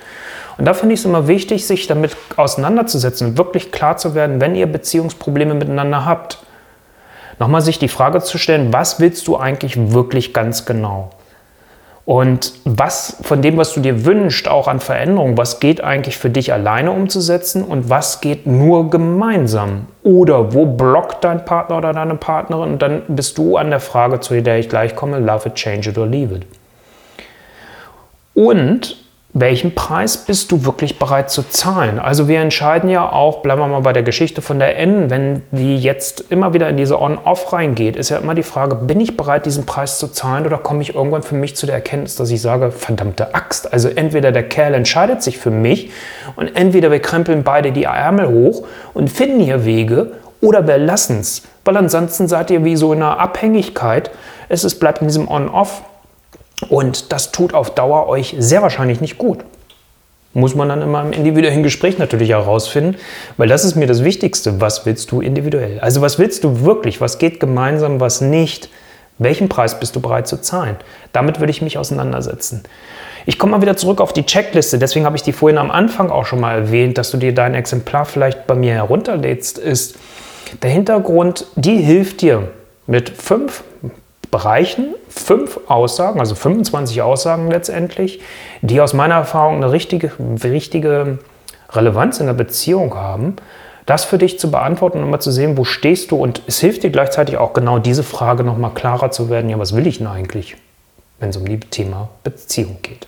Und 0.58 0.66
da 0.66 0.74
finde 0.74 0.94
ich 0.94 1.00
es 1.00 1.06
immer 1.06 1.28
wichtig, 1.28 1.66
sich 1.66 1.88
damit 1.88 2.16
auseinanderzusetzen 2.36 3.28
und 3.30 3.38
wirklich 3.38 3.72
klar 3.72 3.98
zu 3.98 4.14
werden, 4.14 4.42
wenn 4.42 4.56
ihr 4.56 4.68
Beziehungsprobleme 4.68 5.54
miteinander 5.54 6.06
habt. 6.06 6.40
Nochmal 7.40 7.62
sich 7.62 7.80
die 7.80 7.88
Frage 7.88 8.22
zu 8.22 8.38
stellen, 8.38 8.72
was 8.72 9.00
willst 9.00 9.28
du 9.28 9.38
eigentlich 9.38 9.92
wirklich 9.92 10.34
ganz 10.34 10.66
genau? 10.66 11.10
Und 12.06 12.54
was 12.66 13.18
von 13.22 13.42
dem, 13.42 13.56
was 13.56 13.74
du 13.74 13.80
dir 13.80 14.04
wünschst, 14.04 14.50
auch 14.50 14.68
an 14.68 14.82
Veränderung, 14.82 15.38
was 15.38 15.62
geht 15.62 15.82
eigentlich 15.82 16.18
für 16.18 16.30
dich 16.30 16.52
alleine 16.52 16.92
umzusetzen 16.92 17.64
und 17.64 17.90
was 17.90 18.20
geht 18.20 18.46
nur 18.46 18.90
gemeinsam? 18.90 19.88
Oder 20.04 20.54
wo 20.54 20.66
blockt 20.66 21.24
dein 21.24 21.46
Partner 21.46 21.78
oder 21.78 21.94
deine 21.94 22.16
Partnerin? 22.16 22.74
Und 22.74 22.82
dann 22.82 23.04
bist 23.08 23.38
du 23.38 23.56
an 23.56 23.70
der 23.70 23.80
Frage, 23.80 24.20
zu 24.20 24.42
der 24.42 24.60
ich 24.60 24.68
gleich 24.68 24.96
komme, 24.96 25.20
love 25.20 25.48
it, 25.48 25.56
change 25.56 25.90
it 25.90 25.98
or 25.98 26.06
leave 26.06 26.36
it. 26.36 26.46
Und 28.34 29.03
welchen 29.36 29.74
Preis 29.74 30.16
bist 30.16 30.52
du 30.52 30.64
wirklich 30.64 31.00
bereit 31.00 31.32
zu 31.32 31.42
zahlen? 31.42 31.98
Also 31.98 32.28
wir 32.28 32.40
entscheiden 32.40 32.88
ja 32.88 33.12
auch, 33.12 33.42
bleiben 33.42 33.62
wir 33.62 33.68
mal 33.68 33.82
bei 33.82 33.92
der 33.92 34.04
Geschichte 34.04 34.44
von 34.44 34.60
der 34.60 34.78
N, 34.78 35.10
wenn 35.10 35.42
die 35.50 35.76
jetzt 35.76 36.26
immer 36.30 36.54
wieder 36.54 36.70
in 36.70 36.78
diese 36.78 37.02
On-Off 37.02 37.52
reingeht, 37.52 37.96
ist 37.96 38.10
ja 38.10 38.18
immer 38.18 38.36
die 38.36 38.44
Frage, 38.44 38.76
bin 38.76 39.00
ich 39.00 39.18
bereit, 39.18 39.48
diesen 39.48 39.66
Preis 39.66 39.98
zu 39.98 40.08
zahlen 40.08 40.46
oder 40.46 40.60
komme 40.60 40.84
ich 40.84 40.94
irgendwann 40.94 41.24
für 41.24 41.34
mich 41.34 41.56
zu 41.56 41.66
der 41.66 41.74
Erkenntnis, 41.74 42.16
dass 42.16 42.30
ich 42.30 42.42
sage, 42.42 42.72
verdammte 42.72 43.34
Axt, 43.34 43.74
also 43.74 43.90
entweder 43.90 44.32
der 44.32 44.44
Kerl 44.44 44.76
entscheidet 44.76 45.24
sich 45.24 45.40
für 45.40 45.52
mich 45.52 45.90
und 46.36 46.56
entweder 46.56 46.92
wir 46.92 47.00
krempeln 47.00 47.42
beide 47.42 47.72
die 47.72 47.86
Ärmel 47.86 48.28
hoch 48.28 48.68
und 48.94 49.10
finden 49.10 49.40
hier 49.40 49.66
Wege 49.66 50.12
oder 50.42 50.68
wir 50.68 50.78
lassen 50.78 51.22
es, 51.22 51.42
weil 51.66 51.76
ansonsten 51.78 52.28
seid 52.28 52.52
ihr 52.52 52.64
wie 52.64 52.76
so 52.76 52.94
in 52.94 53.02
einer 53.02 53.20
Abhängigkeit, 53.20 54.12
es 54.48 54.64
ist, 54.64 54.80
bleibt 54.80 55.02
in 55.02 55.08
diesem 55.08 55.28
On-Off 55.28 55.82
und 56.70 57.12
das 57.12 57.32
tut 57.32 57.54
auf 57.54 57.76
Dauer 57.76 58.08
euch 58.08 58.36
sehr 58.38 58.62
wahrscheinlich 58.62 59.02
nicht 59.02 59.18
gut. 59.18 59.40
Muss 60.34 60.56
man 60.56 60.70
dann 60.70 60.82
immer 60.82 61.02
im 61.04 61.14
individuellen 61.14 61.62
Gespräch 61.62 62.00
natürlich 62.00 62.30
herausfinden, 62.30 62.98
weil 63.38 63.48
das 63.48 63.64
ist 63.64 63.76
mir 63.76 63.86
das 63.86 64.04
Wichtigste. 64.04 64.60
Was 64.60 64.86
willst 64.86 65.12
du 65.12 65.22
individuell? 65.22 65.80
Also 65.80 66.02
was 66.02 66.18
willst 66.18 66.44
du 66.44 66.62
wirklich? 66.62 67.02
Was 67.02 67.20
geht 67.20 67.40
gemeinsam, 67.40 68.00
was 68.00 68.20
nicht? 68.20 68.70
Welchen 69.20 69.48
Preis 69.48 69.80
bist 69.80 69.96
du 69.96 70.00
bereit 70.00 70.28
zu 70.28 70.42
zahlen? 70.42 70.78
Damit 71.12 71.40
würde 71.40 71.52
ich 71.52 71.62
mich 71.62 71.78
auseinandersetzen. 71.78 72.64
Ich 73.26 73.38
komme 73.38 73.54
mal 73.54 73.62
wieder 73.62 73.78
zurück 73.78 74.02
auf 74.02 74.12
die 74.12 74.26
Checkliste, 74.26 74.80
deswegen 74.80 75.06
habe 75.06 75.16
ich 75.16 75.24
die 75.24 75.32
vorhin 75.32 75.58
am 75.58 75.72
Anfang 75.72 76.10
auch 76.10 76.26
schon 76.26 76.42
mal 76.42 76.56
erwähnt, 76.56 76.98
dass 76.98 77.12
du 77.12 77.18
dir 77.18 77.34
dein 77.34 77.54
Exemplar 77.54 78.06
vielleicht 78.06 78.48
bei 78.48 78.56
mir 78.56 78.74
herunterlädst, 78.74 79.58
ist 79.58 79.98
der 80.62 80.72
Hintergrund, 80.72 81.46
die 81.56 81.78
hilft 81.78 82.22
dir 82.22 82.50
mit 82.86 83.10
fünf 83.10 83.64
Bereichen 84.34 84.96
fünf 85.10 85.60
Aussagen, 85.68 86.20
also 86.20 86.34
25 86.34 87.04
Aussagen 87.04 87.52
letztendlich, 87.52 88.20
die 88.64 88.82
aus 88.82 88.94
meiner 88.94 89.14
Erfahrung 89.14 89.58
eine 89.58 89.72
richtige, 89.72 90.12
richtige 90.44 91.20
Relevanz 91.70 92.20
in 92.20 92.26
der 92.26 92.34
Beziehung 92.34 92.96
haben, 92.96 93.36
das 93.86 94.06
für 94.06 94.18
dich 94.18 94.40
zu 94.40 94.50
beantworten 94.50 95.04
und 95.04 95.12
mal 95.12 95.20
zu 95.20 95.30
sehen, 95.30 95.56
wo 95.56 95.66
stehst 95.66 96.10
du. 96.10 96.16
Und 96.16 96.42
es 96.48 96.60
hilft 96.60 96.82
dir 96.82 96.90
gleichzeitig 96.90 97.38
auch 97.38 97.54
genau 97.54 97.78
diese 97.78 98.02
Frage 98.02 98.44
nochmal 98.44 98.72
klarer 98.74 99.12
zu 99.12 99.30
werden, 99.30 99.52
ja, 99.52 99.60
was 99.60 99.76
will 99.76 99.86
ich 99.86 100.00
denn 100.00 100.08
eigentlich, 100.08 100.58
wenn 101.20 101.30
es 101.30 101.38
um 101.38 101.46
das 101.46 101.70
Thema 101.70 102.10
Beziehung 102.24 102.80
geht. 102.82 103.08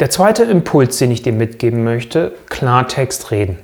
Der 0.00 0.10
zweite 0.10 0.42
Impuls, 0.44 0.98
den 0.98 1.10
ich 1.10 1.22
dir 1.22 1.32
mitgeben 1.32 1.82
möchte, 1.82 2.32
Klartext 2.50 3.30
reden. 3.30 3.58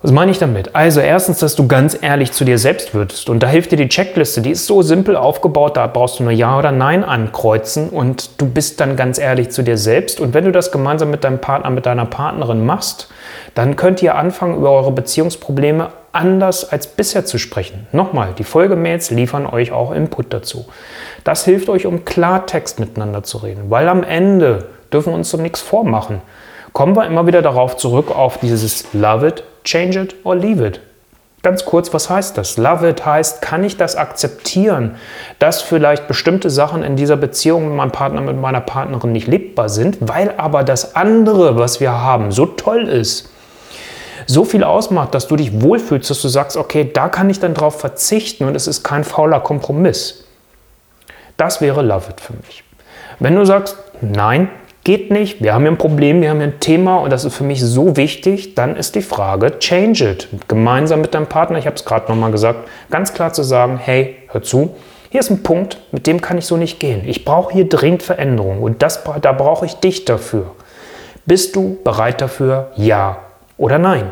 Was 0.00 0.12
meine 0.12 0.30
ich 0.30 0.38
damit? 0.38 0.76
Also 0.76 1.00
erstens, 1.00 1.40
dass 1.40 1.56
du 1.56 1.66
ganz 1.66 1.98
ehrlich 2.00 2.30
zu 2.30 2.44
dir 2.44 2.58
selbst 2.58 2.94
wirst. 2.94 3.28
Und 3.28 3.42
da 3.42 3.48
hilft 3.48 3.72
dir 3.72 3.76
die 3.76 3.88
Checkliste. 3.88 4.40
Die 4.40 4.52
ist 4.52 4.64
so 4.64 4.80
simpel 4.80 5.16
aufgebaut, 5.16 5.76
da 5.76 5.88
brauchst 5.88 6.20
du 6.20 6.22
nur 6.22 6.30
Ja 6.30 6.56
oder 6.56 6.70
Nein 6.70 7.02
ankreuzen 7.02 7.88
und 7.88 8.40
du 8.40 8.48
bist 8.48 8.78
dann 8.78 8.94
ganz 8.94 9.18
ehrlich 9.18 9.50
zu 9.50 9.64
dir 9.64 9.76
selbst. 9.76 10.20
Und 10.20 10.34
wenn 10.34 10.44
du 10.44 10.52
das 10.52 10.70
gemeinsam 10.70 11.10
mit 11.10 11.24
deinem 11.24 11.40
Partner, 11.40 11.70
mit 11.70 11.84
deiner 11.84 12.06
Partnerin 12.06 12.64
machst, 12.64 13.08
dann 13.56 13.74
könnt 13.74 14.00
ihr 14.00 14.14
anfangen, 14.14 14.58
über 14.58 14.70
eure 14.70 14.92
Beziehungsprobleme 14.92 15.88
anders 16.12 16.70
als 16.70 16.86
bisher 16.86 17.24
zu 17.24 17.36
sprechen. 17.38 17.88
Nochmal, 17.90 18.34
die 18.38 18.44
Folgemails 18.44 19.10
liefern 19.10 19.46
euch 19.46 19.72
auch 19.72 19.90
Input 19.90 20.32
dazu. 20.32 20.66
Das 21.24 21.44
hilft 21.44 21.68
euch, 21.68 21.86
um 21.86 22.04
Klartext 22.04 22.78
miteinander 22.78 23.24
zu 23.24 23.38
reden, 23.38 23.64
weil 23.68 23.88
am 23.88 24.04
Ende 24.04 24.66
dürfen 24.92 25.12
wir 25.12 25.16
uns 25.16 25.30
so 25.30 25.38
nichts 25.38 25.60
vormachen. 25.60 26.22
Kommen 26.72 26.94
wir 26.94 27.04
immer 27.06 27.26
wieder 27.26 27.42
darauf 27.42 27.76
zurück, 27.76 28.14
auf 28.14 28.38
dieses 28.38 28.92
Love 28.92 29.26
it, 29.26 29.44
Change 29.68 30.00
it 30.00 30.14
or 30.24 30.34
leave 30.34 30.66
it. 30.66 30.80
Ganz 31.42 31.66
kurz, 31.66 31.92
was 31.92 32.08
heißt 32.08 32.38
das? 32.38 32.56
Love 32.56 32.88
it 32.88 33.04
heißt, 33.04 33.42
kann 33.42 33.62
ich 33.64 33.76
das 33.76 33.96
akzeptieren, 33.96 34.96
dass 35.40 35.60
vielleicht 35.60 36.08
bestimmte 36.08 36.48
Sachen 36.48 36.82
in 36.82 36.96
dieser 36.96 37.18
Beziehung 37.18 37.68
mit 37.68 37.76
meinem 37.76 37.92
Partner, 37.92 38.22
mit 38.22 38.40
meiner 38.40 38.62
Partnerin 38.62 39.12
nicht 39.12 39.26
lebbar 39.26 39.68
sind, 39.68 39.98
weil 40.00 40.32
aber 40.38 40.64
das 40.64 40.96
andere, 40.96 41.58
was 41.58 41.80
wir 41.80 41.92
haben, 41.92 42.32
so 42.32 42.46
toll 42.46 42.88
ist, 42.88 43.28
so 44.26 44.46
viel 44.46 44.64
ausmacht, 44.64 45.14
dass 45.14 45.28
du 45.28 45.36
dich 45.36 45.60
wohlfühlst, 45.60 46.08
dass 46.08 46.22
du 46.22 46.28
sagst, 46.28 46.56
okay, 46.56 46.90
da 46.90 47.10
kann 47.10 47.28
ich 47.28 47.38
dann 47.38 47.52
drauf 47.52 47.78
verzichten 47.78 48.44
und 48.44 48.54
es 48.54 48.66
ist 48.66 48.84
kein 48.84 49.04
fauler 49.04 49.40
Kompromiss. 49.40 50.24
Das 51.36 51.60
wäre 51.60 51.82
Love 51.82 52.08
it 52.08 52.22
für 52.22 52.32
mich. 52.32 52.64
Wenn 53.18 53.36
du 53.36 53.44
sagst, 53.44 53.76
nein, 54.00 54.48
geht 54.88 55.10
nicht, 55.10 55.42
wir 55.42 55.52
haben 55.52 55.64
hier 55.64 55.72
ein 55.72 55.76
Problem, 55.76 56.22
wir 56.22 56.30
haben 56.30 56.38
hier 56.38 56.46
ein 56.46 56.60
Thema 56.60 56.96
und 56.96 57.10
das 57.10 57.26
ist 57.26 57.34
für 57.34 57.44
mich 57.44 57.62
so 57.62 57.98
wichtig, 57.98 58.54
dann 58.54 58.74
ist 58.74 58.94
die 58.94 59.02
Frage, 59.02 59.58
change 59.58 60.12
it. 60.12 60.28
Gemeinsam 60.48 61.02
mit 61.02 61.12
deinem 61.12 61.26
Partner, 61.26 61.58
ich 61.58 61.66
habe 61.66 61.76
es 61.76 61.84
gerade 61.84 62.10
nochmal 62.10 62.30
gesagt, 62.30 62.60
ganz 62.88 63.12
klar 63.12 63.34
zu 63.34 63.42
sagen, 63.42 63.76
hey, 63.76 64.16
hör 64.28 64.42
zu, 64.42 64.76
hier 65.10 65.20
ist 65.20 65.28
ein 65.28 65.42
Punkt, 65.42 65.76
mit 65.92 66.06
dem 66.06 66.22
kann 66.22 66.38
ich 66.38 66.46
so 66.46 66.56
nicht 66.56 66.80
gehen. 66.80 67.02
Ich 67.04 67.26
brauche 67.26 67.52
hier 67.52 67.68
dringend 67.68 68.02
Veränderung 68.02 68.62
und 68.62 68.82
das, 68.82 69.04
da 69.20 69.32
brauche 69.32 69.66
ich 69.66 69.74
dich 69.74 70.06
dafür. 70.06 70.52
Bist 71.26 71.54
du 71.54 71.76
bereit 71.84 72.22
dafür? 72.22 72.70
Ja 72.76 73.18
oder 73.58 73.76
nein? 73.76 74.08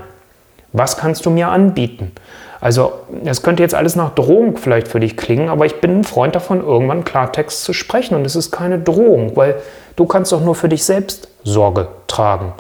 Was 0.74 0.98
kannst 0.98 1.24
du 1.24 1.30
mir 1.30 1.48
anbieten? 1.48 2.12
Also, 2.60 2.92
es 3.24 3.42
könnte 3.42 3.62
jetzt 3.62 3.74
alles 3.74 3.96
nach 3.96 4.14
Drohung 4.14 4.58
vielleicht 4.58 4.88
für 4.88 5.00
dich 5.00 5.16
klingen, 5.16 5.48
aber 5.48 5.64
ich 5.64 5.80
bin 5.80 6.00
ein 6.00 6.04
Freund 6.04 6.34
davon, 6.34 6.62
irgendwann 6.62 7.04
Klartext 7.04 7.64
zu 7.64 7.72
sprechen. 7.72 8.14
Und 8.14 8.26
es 8.26 8.36
ist 8.36 8.50
keine 8.50 8.78
Drohung, 8.78 9.36
weil 9.36 9.56
du 9.96 10.06
kannst 10.06 10.32
doch 10.32 10.40
nur 10.40 10.54
für 10.54 10.68
dich 10.68 10.84
selbst 10.84 11.28
Sorge 11.44 11.88
tragen. 12.06 12.52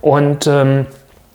Und 0.00 0.46
ähm, 0.46 0.86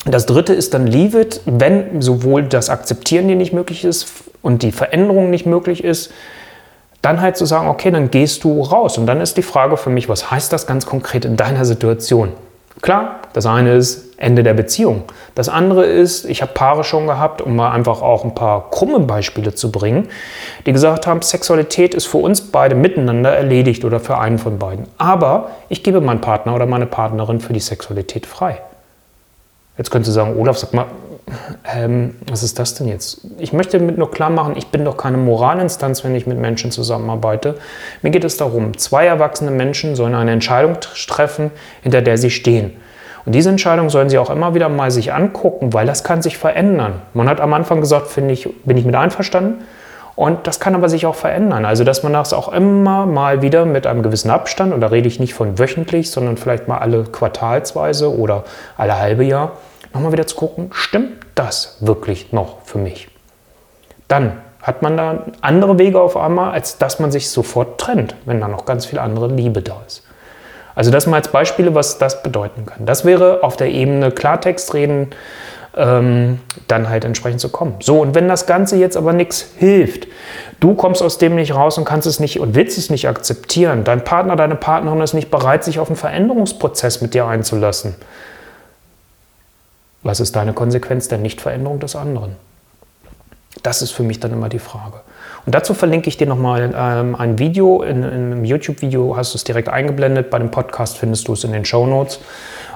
das 0.06 0.26
dritte 0.26 0.54
ist 0.54 0.74
dann 0.74 0.86
Leave 0.86 1.20
it, 1.20 1.42
wenn 1.46 2.02
sowohl 2.02 2.44
das 2.44 2.70
Akzeptieren 2.70 3.28
dir 3.28 3.36
nicht 3.36 3.54
möglich 3.54 3.84
ist 3.84 4.08
und 4.42 4.62
die 4.62 4.72
Veränderung 4.72 5.30
nicht 5.30 5.46
möglich 5.46 5.84
ist, 5.84 6.12
dann 7.02 7.22
halt 7.22 7.38
zu 7.38 7.46
sagen, 7.46 7.68
okay, 7.68 7.92
dann 7.92 8.12
gehst 8.12 8.44
du 8.44 8.62
raus. 8.62 8.98
Und 8.98 9.06
dann 9.06 9.22
ist 9.22 9.38
die 9.38 9.44
Frage 9.44 9.78
für 9.78 9.90
mich, 9.90 10.10
was 10.10 10.32
heißt 10.32 10.52
das 10.52 10.68
ganz 10.68 10.86
konkret 10.86 11.26
in 11.26 11.38
deiner 11.38 11.66
Situation? 11.66 12.34
Klar, 12.82 13.20
das 13.34 13.46
eine 13.46 13.74
ist 13.74 14.05
Ende 14.18 14.44
der 14.44 14.54
Beziehung. 14.54 15.04
Das 15.36 15.50
andere 15.50 15.86
ist, 15.86 16.26
ich 16.26 16.42
habe 16.42 16.54
Paare 16.54 16.84
schon 16.84 17.08
gehabt, 17.08 17.42
um 17.42 17.56
mal 17.56 17.72
einfach 17.72 18.02
auch 18.02 18.24
ein 18.24 18.34
paar 18.34 18.70
krumme 18.70 19.00
Beispiele 19.00 19.54
zu 19.54 19.72
bringen, 19.72 20.08
die 20.66 20.72
gesagt 20.72 21.06
haben, 21.06 21.22
Sexualität 21.22 21.94
ist 21.94 22.06
für 22.06 22.18
uns 22.18 22.42
beide 22.42 22.76
miteinander 22.76 23.32
erledigt 23.32 23.84
oder 23.84 24.00
für 24.00 24.18
einen 24.18 24.38
von 24.38 24.58
beiden. 24.58 24.88
Aber 24.98 25.52
ich 25.70 25.84
gebe 25.84 26.00
meinen 26.02 26.22
Partner 26.22 26.56
oder 26.56 26.66
meine 26.66 26.86
Partnerin 26.86 27.42
für 27.42 27.54
die 27.54 27.60
Sexualität 27.60 28.26
frei. 28.26 28.62
Jetzt 29.78 29.92
könntest 29.92 30.10
du 30.10 30.14
sagen, 30.14 30.40
Olaf, 30.40 30.58
sag 30.58 30.74
mal, 30.74 30.86
ähm, 31.76 32.16
was 32.28 32.44
ist 32.44 32.60
das 32.60 32.76
denn 32.76 32.88
jetzt? 32.88 33.28
Ich 33.40 33.52
möchte 33.52 33.80
damit 33.80 33.98
nur 33.98 34.12
klar 34.12 34.30
machen, 34.30 34.56
ich 34.56 34.68
bin 34.68 34.86
doch 34.86 34.96
keine 34.96 35.18
Moralinstanz, 35.18 36.04
wenn 36.04 36.16
ich 36.16 36.28
mit 36.28 36.38
Menschen 36.38 36.72
zusammenarbeite. 36.72 37.56
Mir 38.02 38.12
geht 38.12 38.24
es 38.24 38.38
darum, 38.38 38.78
zwei 38.78 39.06
erwachsene 39.06 39.52
Menschen 39.52 39.96
sollen 39.96 40.16
eine 40.16 40.32
Entscheidung 40.32 40.78
treffen, 40.80 41.52
hinter 41.82 42.02
der 42.02 42.18
sie 42.18 42.30
stehen. 42.30 42.74
Und 43.26 43.34
diese 43.34 43.50
Entscheidung 43.50 43.90
sollen 43.90 44.10
sie 44.10 44.20
auch 44.20 44.30
immer 44.30 44.54
wieder 44.54 44.70
mal 44.70 44.92
sich 44.92 45.14
angucken, 45.14 45.74
weil 45.74 45.88
das 45.88 46.04
kann 46.04 46.22
sich 46.22 46.38
verändern. 46.38 47.02
Man 47.14 47.28
hat 47.28 47.42
am 47.42 47.54
Anfang 47.54 47.82
gesagt, 47.82 48.08
finde 48.08 48.34
ich, 48.34 48.48
bin 48.64 48.78
ich 48.78 48.86
mit 48.86 48.96
einverstanden. 48.96 49.64
Und 50.16 50.48
das 50.48 50.60
kann 50.60 50.76
aber 50.76 50.88
sich 50.88 51.06
auch 51.06 51.16
verändern. 51.16 51.66
Also, 51.66 51.84
dass 51.84 52.04
man 52.04 52.14
das 52.14 52.32
auch 52.32 52.54
immer 52.54 53.06
mal 53.06 53.42
wieder 53.42 53.66
mit 53.66 53.86
einem 53.86 54.02
gewissen 54.02 54.32
Abstand, 54.32 54.74
und 54.74 54.80
da 54.80 54.88
rede 54.88 55.08
ich 55.08 55.20
nicht 55.20 55.34
von 55.34 55.60
wöchentlich, 55.60 56.10
sondern 56.10 56.38
vielleicht 56.38 56.68
mal 56.68 56.78
alle 56.78 57.04
quartalsweise 57.04 58.16
oder 58.18 58.46
alle 58.78 58.98
halbe 58.98 59.26
Jahr, 59.26 59.54
nochmal 59.94 60.14
wieder 60.14 60.28
zu 60.28 60.38
gucken, 60.38 60.70
stimmt 60.72 61.26
das 61.36 61.78
wirklich 61.82 62.32
noch 62.32 62.62
für 62.64 62.78
mich? 62.78 63.10
Dann 64.08 64.38
hat 64.62 64.82
man 64.82 64.96
da 64.96 65.26
andere 65.42 65.78
Wege 65.78 66.00
auf 66.00 66.16
einmal, 66.16 66.52
als 66.52 66.78
dass 66.78 67.00
man 67.00 67.12
sich 67.12 67.30
sofort 67.30 67.80
trennt, 67.80 68.16
wenn 68.26 68.40
da 68.40 68.48
noch 68.48 68.66
ganz 68.66 68.86
viel 68.86 69.00
andere 69.00 69.28
Liebe 69.28 69.62
da 69.62 69.82
ist. 69.86 70.04
Also 70.76 70.92
das 70.92 71.08
mal 71.08 71.18
als 71.18 71.30
Beispiele, 71.30 71.74
was 71.74 71.98
das 71.98 72.22
bedeuten 72.22 72.66
kann. 72.66 72.86
Das 72.86 73.06
wäre 73.06 73.44
auf 73.44 73.56
der 73.56 73.70
Ebene 73.70 74.12
Klartext 74.12 74.74
reden, 74.74 75.12
ähm, 75.76 76.40
dann 76.68 76.90
halt 76.90 77.06
entsprechend 77.06 77.42
zu 77.42 77.50
kommen. 77.50 77.76
So, 77.82 78.02
und 78.02 78.16
wenn 78.16 78.28
das 78.28 78.46
Ganze 78.46 78.78
jetzt 78.78 78.98
aber 78.98 79.14
nichts 79.14 79.46
hilft, 79.58 80.08
du 80.60 80.74
kommst 80.76 81.02
aus 81.02 81.18
dem 81.18 81.36
nicht 81.36 81.56
raus 81.56 81.78
und 81.78 81.86
kannst 81.86 82.08
es 82.08 82.20
nicht 82.20 82.40
und 82.40 82.56
willst 82.56 82.78
es 82.78 82.90
nicht 82.90 83.08
akzeptieren, 83.08 83.84
dein 83.84 84.04
Partner, 84.04 84.36
deine 84.36 84.56
Partnerin 84.56 85.02
ist 85.02 85.14
nicht 85.14 85.32
bereit, 85.32 85.64
sich 85.64 85.80
auf 85.80 85.90
einen 85.90 85.98
Veränderungsprozess 85.98 87.02
mit 87.02 87.14
dir 87.14 87.26
einzulassen, 87.26 87.96
was 90.04 90.20
ist 90.20 90.36
deine 90.36 90.54
Konsequenz 90.54 91.08
der 91.08 91.18
Nichtveränderung 91.18 91.80
des 91.80 91.96
anderen? 91.96 92.36
Das 93.64 93.82
ist 93.82 93.92
für 93.92 94.04
mich 94.04 94.20
dann 94.20 94.32
immer 94.32 94.50
die 94.50 94.60
Frage. 94.60 95.02
Und 95.46 95.54
dazu 95.54 95.76
verlinke 95.76 96.10
ich 96.10 96.18
dir 96.18 96.26
nochmal 96.26 96.74
ähm, 96.76 97.16
ein 97.16 97.38
Video. 97.38 97.84
In, 97.84 98.02
in 98.02 98.04
einem 98.04 98.46
YouTube-Video 98.46 99.16
hast 99.16 99.34
du 99.34 99.38
es 99.38 99.44
direkt 99.44 99.70
eingeblendet. 99.70 100.32
Bei 100.32 100.40
dem 100.40 100.50
Podcast 100.50 100.98
findest 100.98 101.28
du 101.28 101.34
es 101.34 101.44
in 101.44 101.52
den 101.52 101.66
Show 101.66 101.86
Notes, 101.86 102.20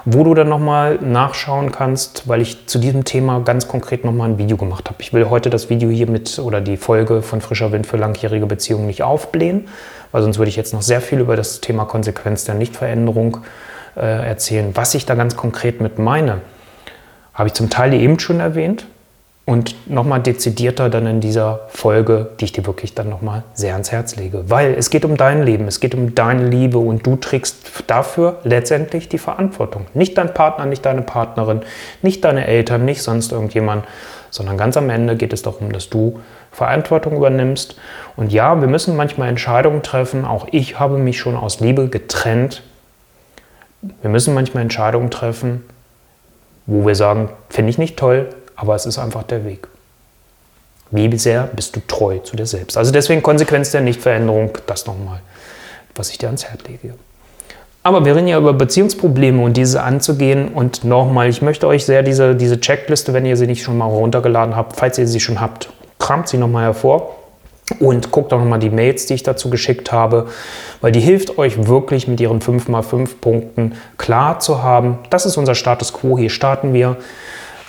wo 0.04 0.22
du 0.22 0.34
dann 0.34 0.48
nochmal 0.48 0.96
nachschauen 1.02 1.72
kannst, 1.72 2.28
weil 2.28 2.40
ich 2.40 2.66
zu 2.66 2.78
diesem 2.78 3.04
Thema 3.04 3.40
ganz 3.40 3.66
konkret 3.66 4.04
nochmal 4.04 4.30
ein 4.30 4.38
Video 4.38 4.56
gemacht 4.56 4.88
habe. 4.88 4.98
Ich 5.00 5.12
will 5.12 5.28
heute 5.28 5.50
das 5.50 5.68
Video 5.68 5.90
hier 5.90 6.08
mit 6.08 6.38
oder 6.38 6.60
die 6.60 6.76
Folge 6.76 7.22
von 7.22 7.40
Frischer 7.40 7.72
Wind 7.72 7.88
für 7.88 7.96
langjährige 7.96 8.46
Beziehungen 8.46 8.86
nicht 8.86 9.02
aufblähen, 9.02 9.66
weil 10.12 10.22
sonst 10.22 10.38
würde 10.38 10.50
ich 10.50 10.56
jetzt 10.56 10.72
noch 10.72 10.82
sehr 10.82 11.00
viel 11.00 11.18
über 11.18 11.34
das 11.34 11.60
Thema 11.60 11.86
Konsequenz 11.86 12.44
der 12.44 12.54
Nichtveränderung 12.54 13.38
äh, 13.96 14.28
erzählen. 14.28 14.70
Was 14.74 14.94
ich 14.94 15.06
da 15.06 15.16
ganz 15.16 15.34
konkret 15.34 15.80
mit 15.80 15.98
meine, 15.98 16.40
habe 17.34 17.48
ich 17.48 17.54
zum 17.54 17.68
Teil 17.68 17.94
eben 17.94 18.20
schon 18.20 18.38
erwähnt 18.38 18.86
und 19.50 19.74
nochmal 19.90 20.20
dezidierter 20.20 20.90
dann 20.90 21.08
in 21.08 21.20
dieser 21.20 21.62
Folge, 21.70 22.28
die 22.38 22.44
ich 22.44 22.52
dir 22.52 22.66
wirklich 22.66 22.94
dann 22.94 23.08
nochmal 23.08 23.42
sehr 23.52 23.72
ans 23.72 23.90
Herz 23.90 24.14
lege. 24.14 24.48
Weil 24.48 24.74
es 24.74 24.90
geht 24.90 25.04
um 25.04 25.16
dein 25.16 25.42
Leben, 25.42 25.66
es 25.66 25.80
geht 25.80 25.92
um 25.92 26.14
deine 26.14 26.46
Liebe 26.46 26.78
und 26.78 27.04
du 27.04 27.16
trägst 27.16 27.82
dafür 27.88 28.38
letztendlich 28.44 29.08
die 29.08 29.18
Verantwortung. 29.18 29.86
Nicht 29.92 30.16
dein 30.18 30.32
Partner, 30.34 30.66
nicht 30.66 30.86
deine 30.86 31.02
Partnerin, 31.02 31.62
nicht 32.00 32.24
deine 32.24 32.46
Eltern, 32.46 32.84
nicht 32.84 33.02
sonst 33.02 33.32
irgendjemand, 33.32 33.86
sondern 34.30 34.56
ganz 34.56 34.76
am 34.76 34.88
Ende 34.88 35.16
geht 35.16 35.32
es 35.32 35.42
darum, 35.42 35.72
dass 35.72 35.90
du 35.90 36.20
Verantwortung 36.52 37.16
übernimmst. 37.16 37.74
Und 38.14 38.32
ja, 38.32 38.60
wir 38.60 38.68
müssen 38.68 38.94
manchmal 38.94 39.30
Entscheidungen 39.30 39.82
treffen. 39.82 40.24
Auch 40.24 40.46
ich 40.52 40.78
habe 40.78 40.96
mich 40.96 41.18
schon 41.18 41.34
aus 41.34 41.58
Liebe 41.58 41.88
getrennt. 41.88 42.62
Wir 44.00 44.10
müssen 44.10 44.32
manchmal 44.32 44.62
Entscheidungen 44.62 45.10
treffen, 45.10 45.64
wo 46.66 46.86
wir 46.86 46.94
sagen, 46.94 47.30
finde 47.48 47.70
ich 47.70 47.78
nicht 47.78 47.96
toll, 47.96 48.28
aber 48.60 48.74
es 48.74 48.84
ist 48.84 48.98
einfach 48.98 49.22
der 49.22 49.44
Weg. 49.44 49.66
Wie 50.90 51.16
sehr 51.16 51.44
bist 51.44 51.74
du 51.76 51.80
treu 51.86 52.18
zu 52.18 52.36
dir 52.36 52.46
selbst? 52.46 52.76
Also 52.76 52.92
deswegen 52.92 53.22
Konsequenz 53.22 53.70
der 53.70 53.80
Nichtveränderung, 53.80 54.58
das 54.66 54.86
nochmal, 54.86 55.20
was 55.94 56.10
ich 56.10 56.18
dir 56.18 56.26
ans 56.26 56.44
Herz 56.44 56.60
lege. 56.68 56.94
Aber 57.82 58.04
wir 58.04 58.14
reden 58.14 58.28
ja 58.28 58.36
über 58.36 58.52
Beziehungsprobleme 58.52 59.42
und 59.42 59.56
diese 59.56 59.82
anzugehen. 59.82 60.48
Und 60.48 60.84
nochmal, 60.84 61.30
ich 61.30 61.40
möchte 61.40 61.66
euch 61.66 61.86
sehr 61.86 62.02
diese, 62.02 62.34
diese 62.34 62.60
Checkliste, 62.60 63.14
wenn 63.14 63.24
ihr 63.24 63.38
sie 63.38 63.46
nicht 63.46 63.62
schon 63.62 63.78
mal 63.78 63.86
runtergeladen 63.86 64.54
habt, 64.54 64.76
falls 64.76 64.98
ihr 64.98 65.08
sie 65.08 65.20
schon 65.20 65.40
habt, 65.40 65.70
kramt 65.98 66.28
sie 66.28 66.36
nochmal 66.36 66.64
hervor 66.64 67.16
und 67.78 68.10
guckt 68.10 68.32
auch 68.34 68.38
nochmal 68.38 68.58
die 68.58 68.68
Mails, 68.68 69.06
die 69.06 69.14
ich 69.14 69.22
dazu 69.22 69.48
geschickt 69.48 69.92
habe, 69.92 70.26
weil 70.82 70.92
die 70.92 71.00
hilft 71.00 71.38
euch 71.38 71.66
wirklich 71.66 72.08
mit 72.08 72.20
ihren 72.20 72.40
5x5 72.40 73.08
Punkten 73.20 73.76
klar 73.96 74.40
zu 74.40 74.62
haben. 74.62 74.98
Das 75.08 75.24
ist 75.24 75.38
unser 75.38 75.54
Status 75.54 75.94
quo, 75.94 76.18
hier 76.18 76.30
starten 76.30 76.74
wir 76.74 76.96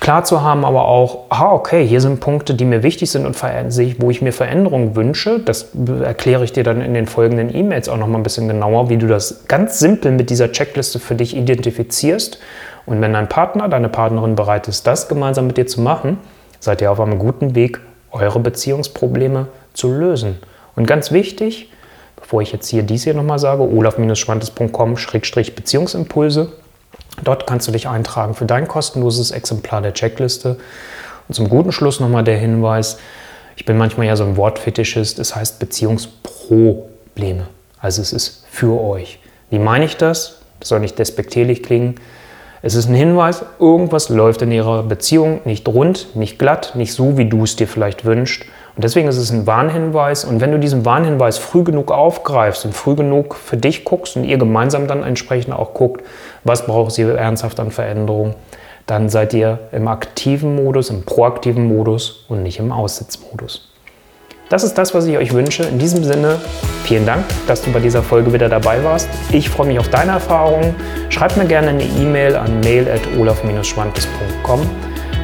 klar 0.02 0.26
zu 0.26 0.42
haben, 0.42 0.66
aber 0.66 0.84
auch, 0.86 1.20
ah, 1.30 1.54
okay, 1.54 1.88
hier 1.88 2.02
sind 2.02 2.20
Punkte, 2.20 2.56
die 2.56 2.66
mir 2.66 2.84
wichtig 2.84 3.10
sind 3.12 3.26
und 3.26 3.42
wo 3.42 4.10
ich 4.10 4.22
mir 4.22 4.34
Veränderungen 4.34 4.98
wünsche. 4.98 5.40
Das 5.40 5.70
erkläre 6.04 6.44
ich 6.44 6.52
dir 6.52 6.64
dann 6.64 6.82
in 6.82 6.96
den 6.96 7.06
folgenden 7.06 7.56
E-Mails 7.56 7.88
auch 7.88 7.98
noch 7.98 8.08
mal 8.08 8.18
ein 8.18 8.24
bisschen 8.24 8.48
genauer, 8.48 8.90
wie 8.90 8.98
du 8.98 9.06
das 9.08 9.46
ganz 9.48 9.78
simpel 9.80 10.12
mit 10.12 10.32
dieser 10.32 10.52
Checkliste 10.52 11.00
für 11.00 11.14
dich 11.16 11.38
identifizierst. 11.38 12.40
Und 12.88 13.00
wenn 13.00 13.14
dein 13.14 13.30
Partner, 13.30 13.70
deine 13.70 13.90
Partnerin 13.90 14.36
bereit 14.36 14.68
ist, 14.68 14.88
das 14.88 15.08
gemeinsam 15.08 15.46
mit 15.46 15.58
dir 15.58 15.68
zu 15.68 15.82
machen, 15.82 16.18
seid 16.60 16.82
ihr 16.82 16.92
auf 16.92 17.00
einem 17.00 17.20
guten 17.20 17.54
Weg, 17.54 17.80
eure 18.12 18.40
Beziehungsprobleme 18.40 19.50
zu 19.74 19.94
lösen. 19.94 20.40
Und 20.76 20.88
ganz 20.88 21.12
wichtig, 21.12 21.72
bevor 22.16 22.42
ich 22.42 22.52
jetzt 22.52 22.70
hier 22.70 22.82
dies 22.82 23.04
hier 23.04 23.14
nochmal 23.14 23.38
sage, 23.38 23.62
olaf-schwantes.com-beziehungsimpulse, 23.62 26.54
Dort 27.24 27.47
kannst 27.47 27.67
du 27.67 27.71
dich 27.71 27.88
eintragen 27.88 28.34
für 28.34 28.45
dein 28.45 28.67
kostenloses 28.67 29.32
Exemplar 29.32 29.82
der 29.82 29.93
Checkliste. 29.93 30.58
Und 31.28 31.36
zum 31.36 31.50
guten 31.50 31.71
Schluss 31.71 32.00
nochmal 32.00 32.24
der 32.24 32.38
Hinweis, 32.38 32.97
ich 33.56 33.65
bin 33.65 33.78
manchmal 33.78 34.08
ja 34.08 34.15
so 34.15 34.24
ein 34.24 34.38
Wortfetischist, 34.38 35.19
es 35.19 35.36
heißt 35.36 35.60
Beziehungsprobleme. 35.60 37.47
Also 37.80 38.02
es 38.02 38.13
ist 38.13 38.45
für 38.50 38.82
euch. 38.82 39.19
Wie 39.50 39.60
meine 39.60 39.86
ich 39.86 39.97
das? 39.97 40.39
Das 40.60 40.69
soll 40.69 40.80
nicht 40.80 40.97
despektierlich 40.97 41.63
klingen. 41.63 41.95
Es 42.63 42.76
ist 42.76 42.88
ein 42.88 42.95
Hinweis, 42.95 43.43
irgendwas 43.60 44.10
läuft 44.10 44.43
in 44.43 44.52
ihrer 44.52 44.84
Beziehung 44.84 45.41
nicht 45.45 45.67
rund, 45.67 46.15
nicht 46.15 46.38
glatt, 46.38 46.74
nicht 46.76 46.93
so, 46.93 47.17
wie 47.17 47.28
du 47.28 47.43
es 47.43 47.56
dir 47.56 47.67
vielleicht 47.67 48.06
wünschst. 48.06 48.45
Und 48.76 48.84
deswegen 48.84 49.08
ist 49.08 49.18
es 49.18 49.32
ein 49.32 49.48
Warnhinweis. 49.48 50.24
Und 50.24 50.40
wenn 50.40 50.52
du 50.52 50.60
diesen 50.60 50.86
Warnhinweis 50.86 51.38
früh 51.38 51.64
genug 51.64 51.92
aufgreifst 51.92 52.66
und 52.66 52.74
früh 52.74 52.96
genug 52.96 53.36
für 53.36 53.58
dich 53.58 53.84
guckst 53.84 54.16
und 54.16 54.24
ihr 54.24 54.38
gemeinsam 54.38 54.88
dann 54.88 55.04
entsprechend 55.04 55.54
auch 55.54 55.74
guckt, 55.74 56.04
was 56.44 56.66
braucht 56.66 56.92
sie 56.92 57.04
ernsthaft 57.04 57.60
an 57.60 57.72
Veränderung, 57.72 58.36
dann 58.88 59.10
seid 59.10 59.34
ihr 59.34 59.60
im 59.72 59.88
aktiven 59.88 60.56
Modus, 60.56 60.90
im 60.90 61.04
proaktiven 61.04 61.68
Modus 61.68 62.26
und 62.30 62.44
nicht 62.44 62.60
im 62.60 62.72
Aussitzmodus. 62.72 63.72
Das 64.52 64.64
ist 64.64 64.78
das, 64.78 64.94
was 64.94 65.06
ich 65.06 65.18
euch 65.18 65.34
wünsche. 65.34 65.64
In 65.64 65.80
diesem 65.80 66.04
Sinne, 66.04 66.38
vielen 66.84 67.06
Dank, 67.06 67.24
dass 67.48 67.62
du 67.62 67.72
bei 67.72 67.80
dieser 67.80 68.04
Folge 68.04 68.34
wieder 68.34 68.50
dabei 68.50 68.84
warst. 68.84 69.08
Ich 69.32 69.50
freue 69.50 69.68
mich 69.68 69.80
auf 69.80 69.88
deine 69.88 70.12
Erfahrungen. 70.12 70.76
Schreib 71.08 71.38
mir 71.38 71.46
gerne 71.46 71.70
eine 71.70 71.84
E-Mail 71.84 72.36
an 72.36 72.60
mail.olaf-schwantes.com. 72.60 74.60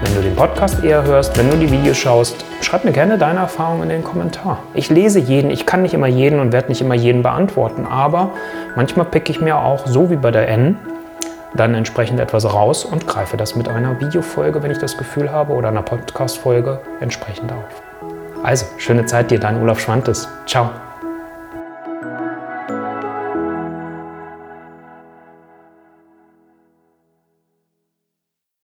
Wenn 0.02 0.16
du 0.16 0.22
den 0.22 0.34
Podcast 0.34 0.82
eher 0.82 1.04
hörst, 1.04 1.38
wenn 1.38 1.50
du 1.50 1.58
die 1.58 1.70
Videos 1.70 1.98
schaust, 1.98 2.46
schreib 2.62 2.86
mir 2.86 2.92
gerne 2.92 3.18
deine 3.18 3.40
Erfahrungen 3.40 3.84
in 3.84 3.90
den 3.90 4.04
Kommentar. 4.04 4.60
Ich 4.74 4.90
lese 4.90 5.20
jeden, 5.20 5.52
ich 5.52 5.66
kann 5.66 5.82
nicht 5.82 5.94
immer 5.94 6.08
jeden 6.08 6.40
und 6.40 6.52
werde 6.52 6.70
nicht 6.70 6.82
immer 6.82 6.96
jeden 6.96 7.24
beantworten, 7.24 7.86
aber 7.86 8.32
manchmal 8.76 9.06
picke 9.06 9.32
ich 9.32 9.42
mir 9.42 9.58
auch, 9.58 9.88
so 9.88 10.10
wie 10.10 10.16
bei 10.16 10.32
der 10.32 10.48
N, 10.50 10.78
dann 11.56 11.74
entsprechend 11.74 12.20
etwas 12.20 12.46
raus 12.46 12.86
und 12.86 13.08
greife 13.08 13.38
das 13.38 13.56
mit 13.56 13.70
einer 13.70 14.00
Videofolge, 14.00 14.62
wenn 14.64 14.72
ich 14.72 14.80
das 14.80 14.98
Gefühl 14.98 15.32
habe, 15.32 15.54
oder 15.54 15.70
einer 15.70 15.82
Podcast-Folge 15.82 16.80
entsprechend 17.00 17.52
auf. 17.52 17.82
Also, 18.44 18.66
schöne 18.78 19.06
Zeit 19.06 19.32
dir, 19.32 19.40
dein 19.40 19.62
Olaf 19.62 19.80
Schwantes. 19.80 20.28
Ciao. 20.46 20.70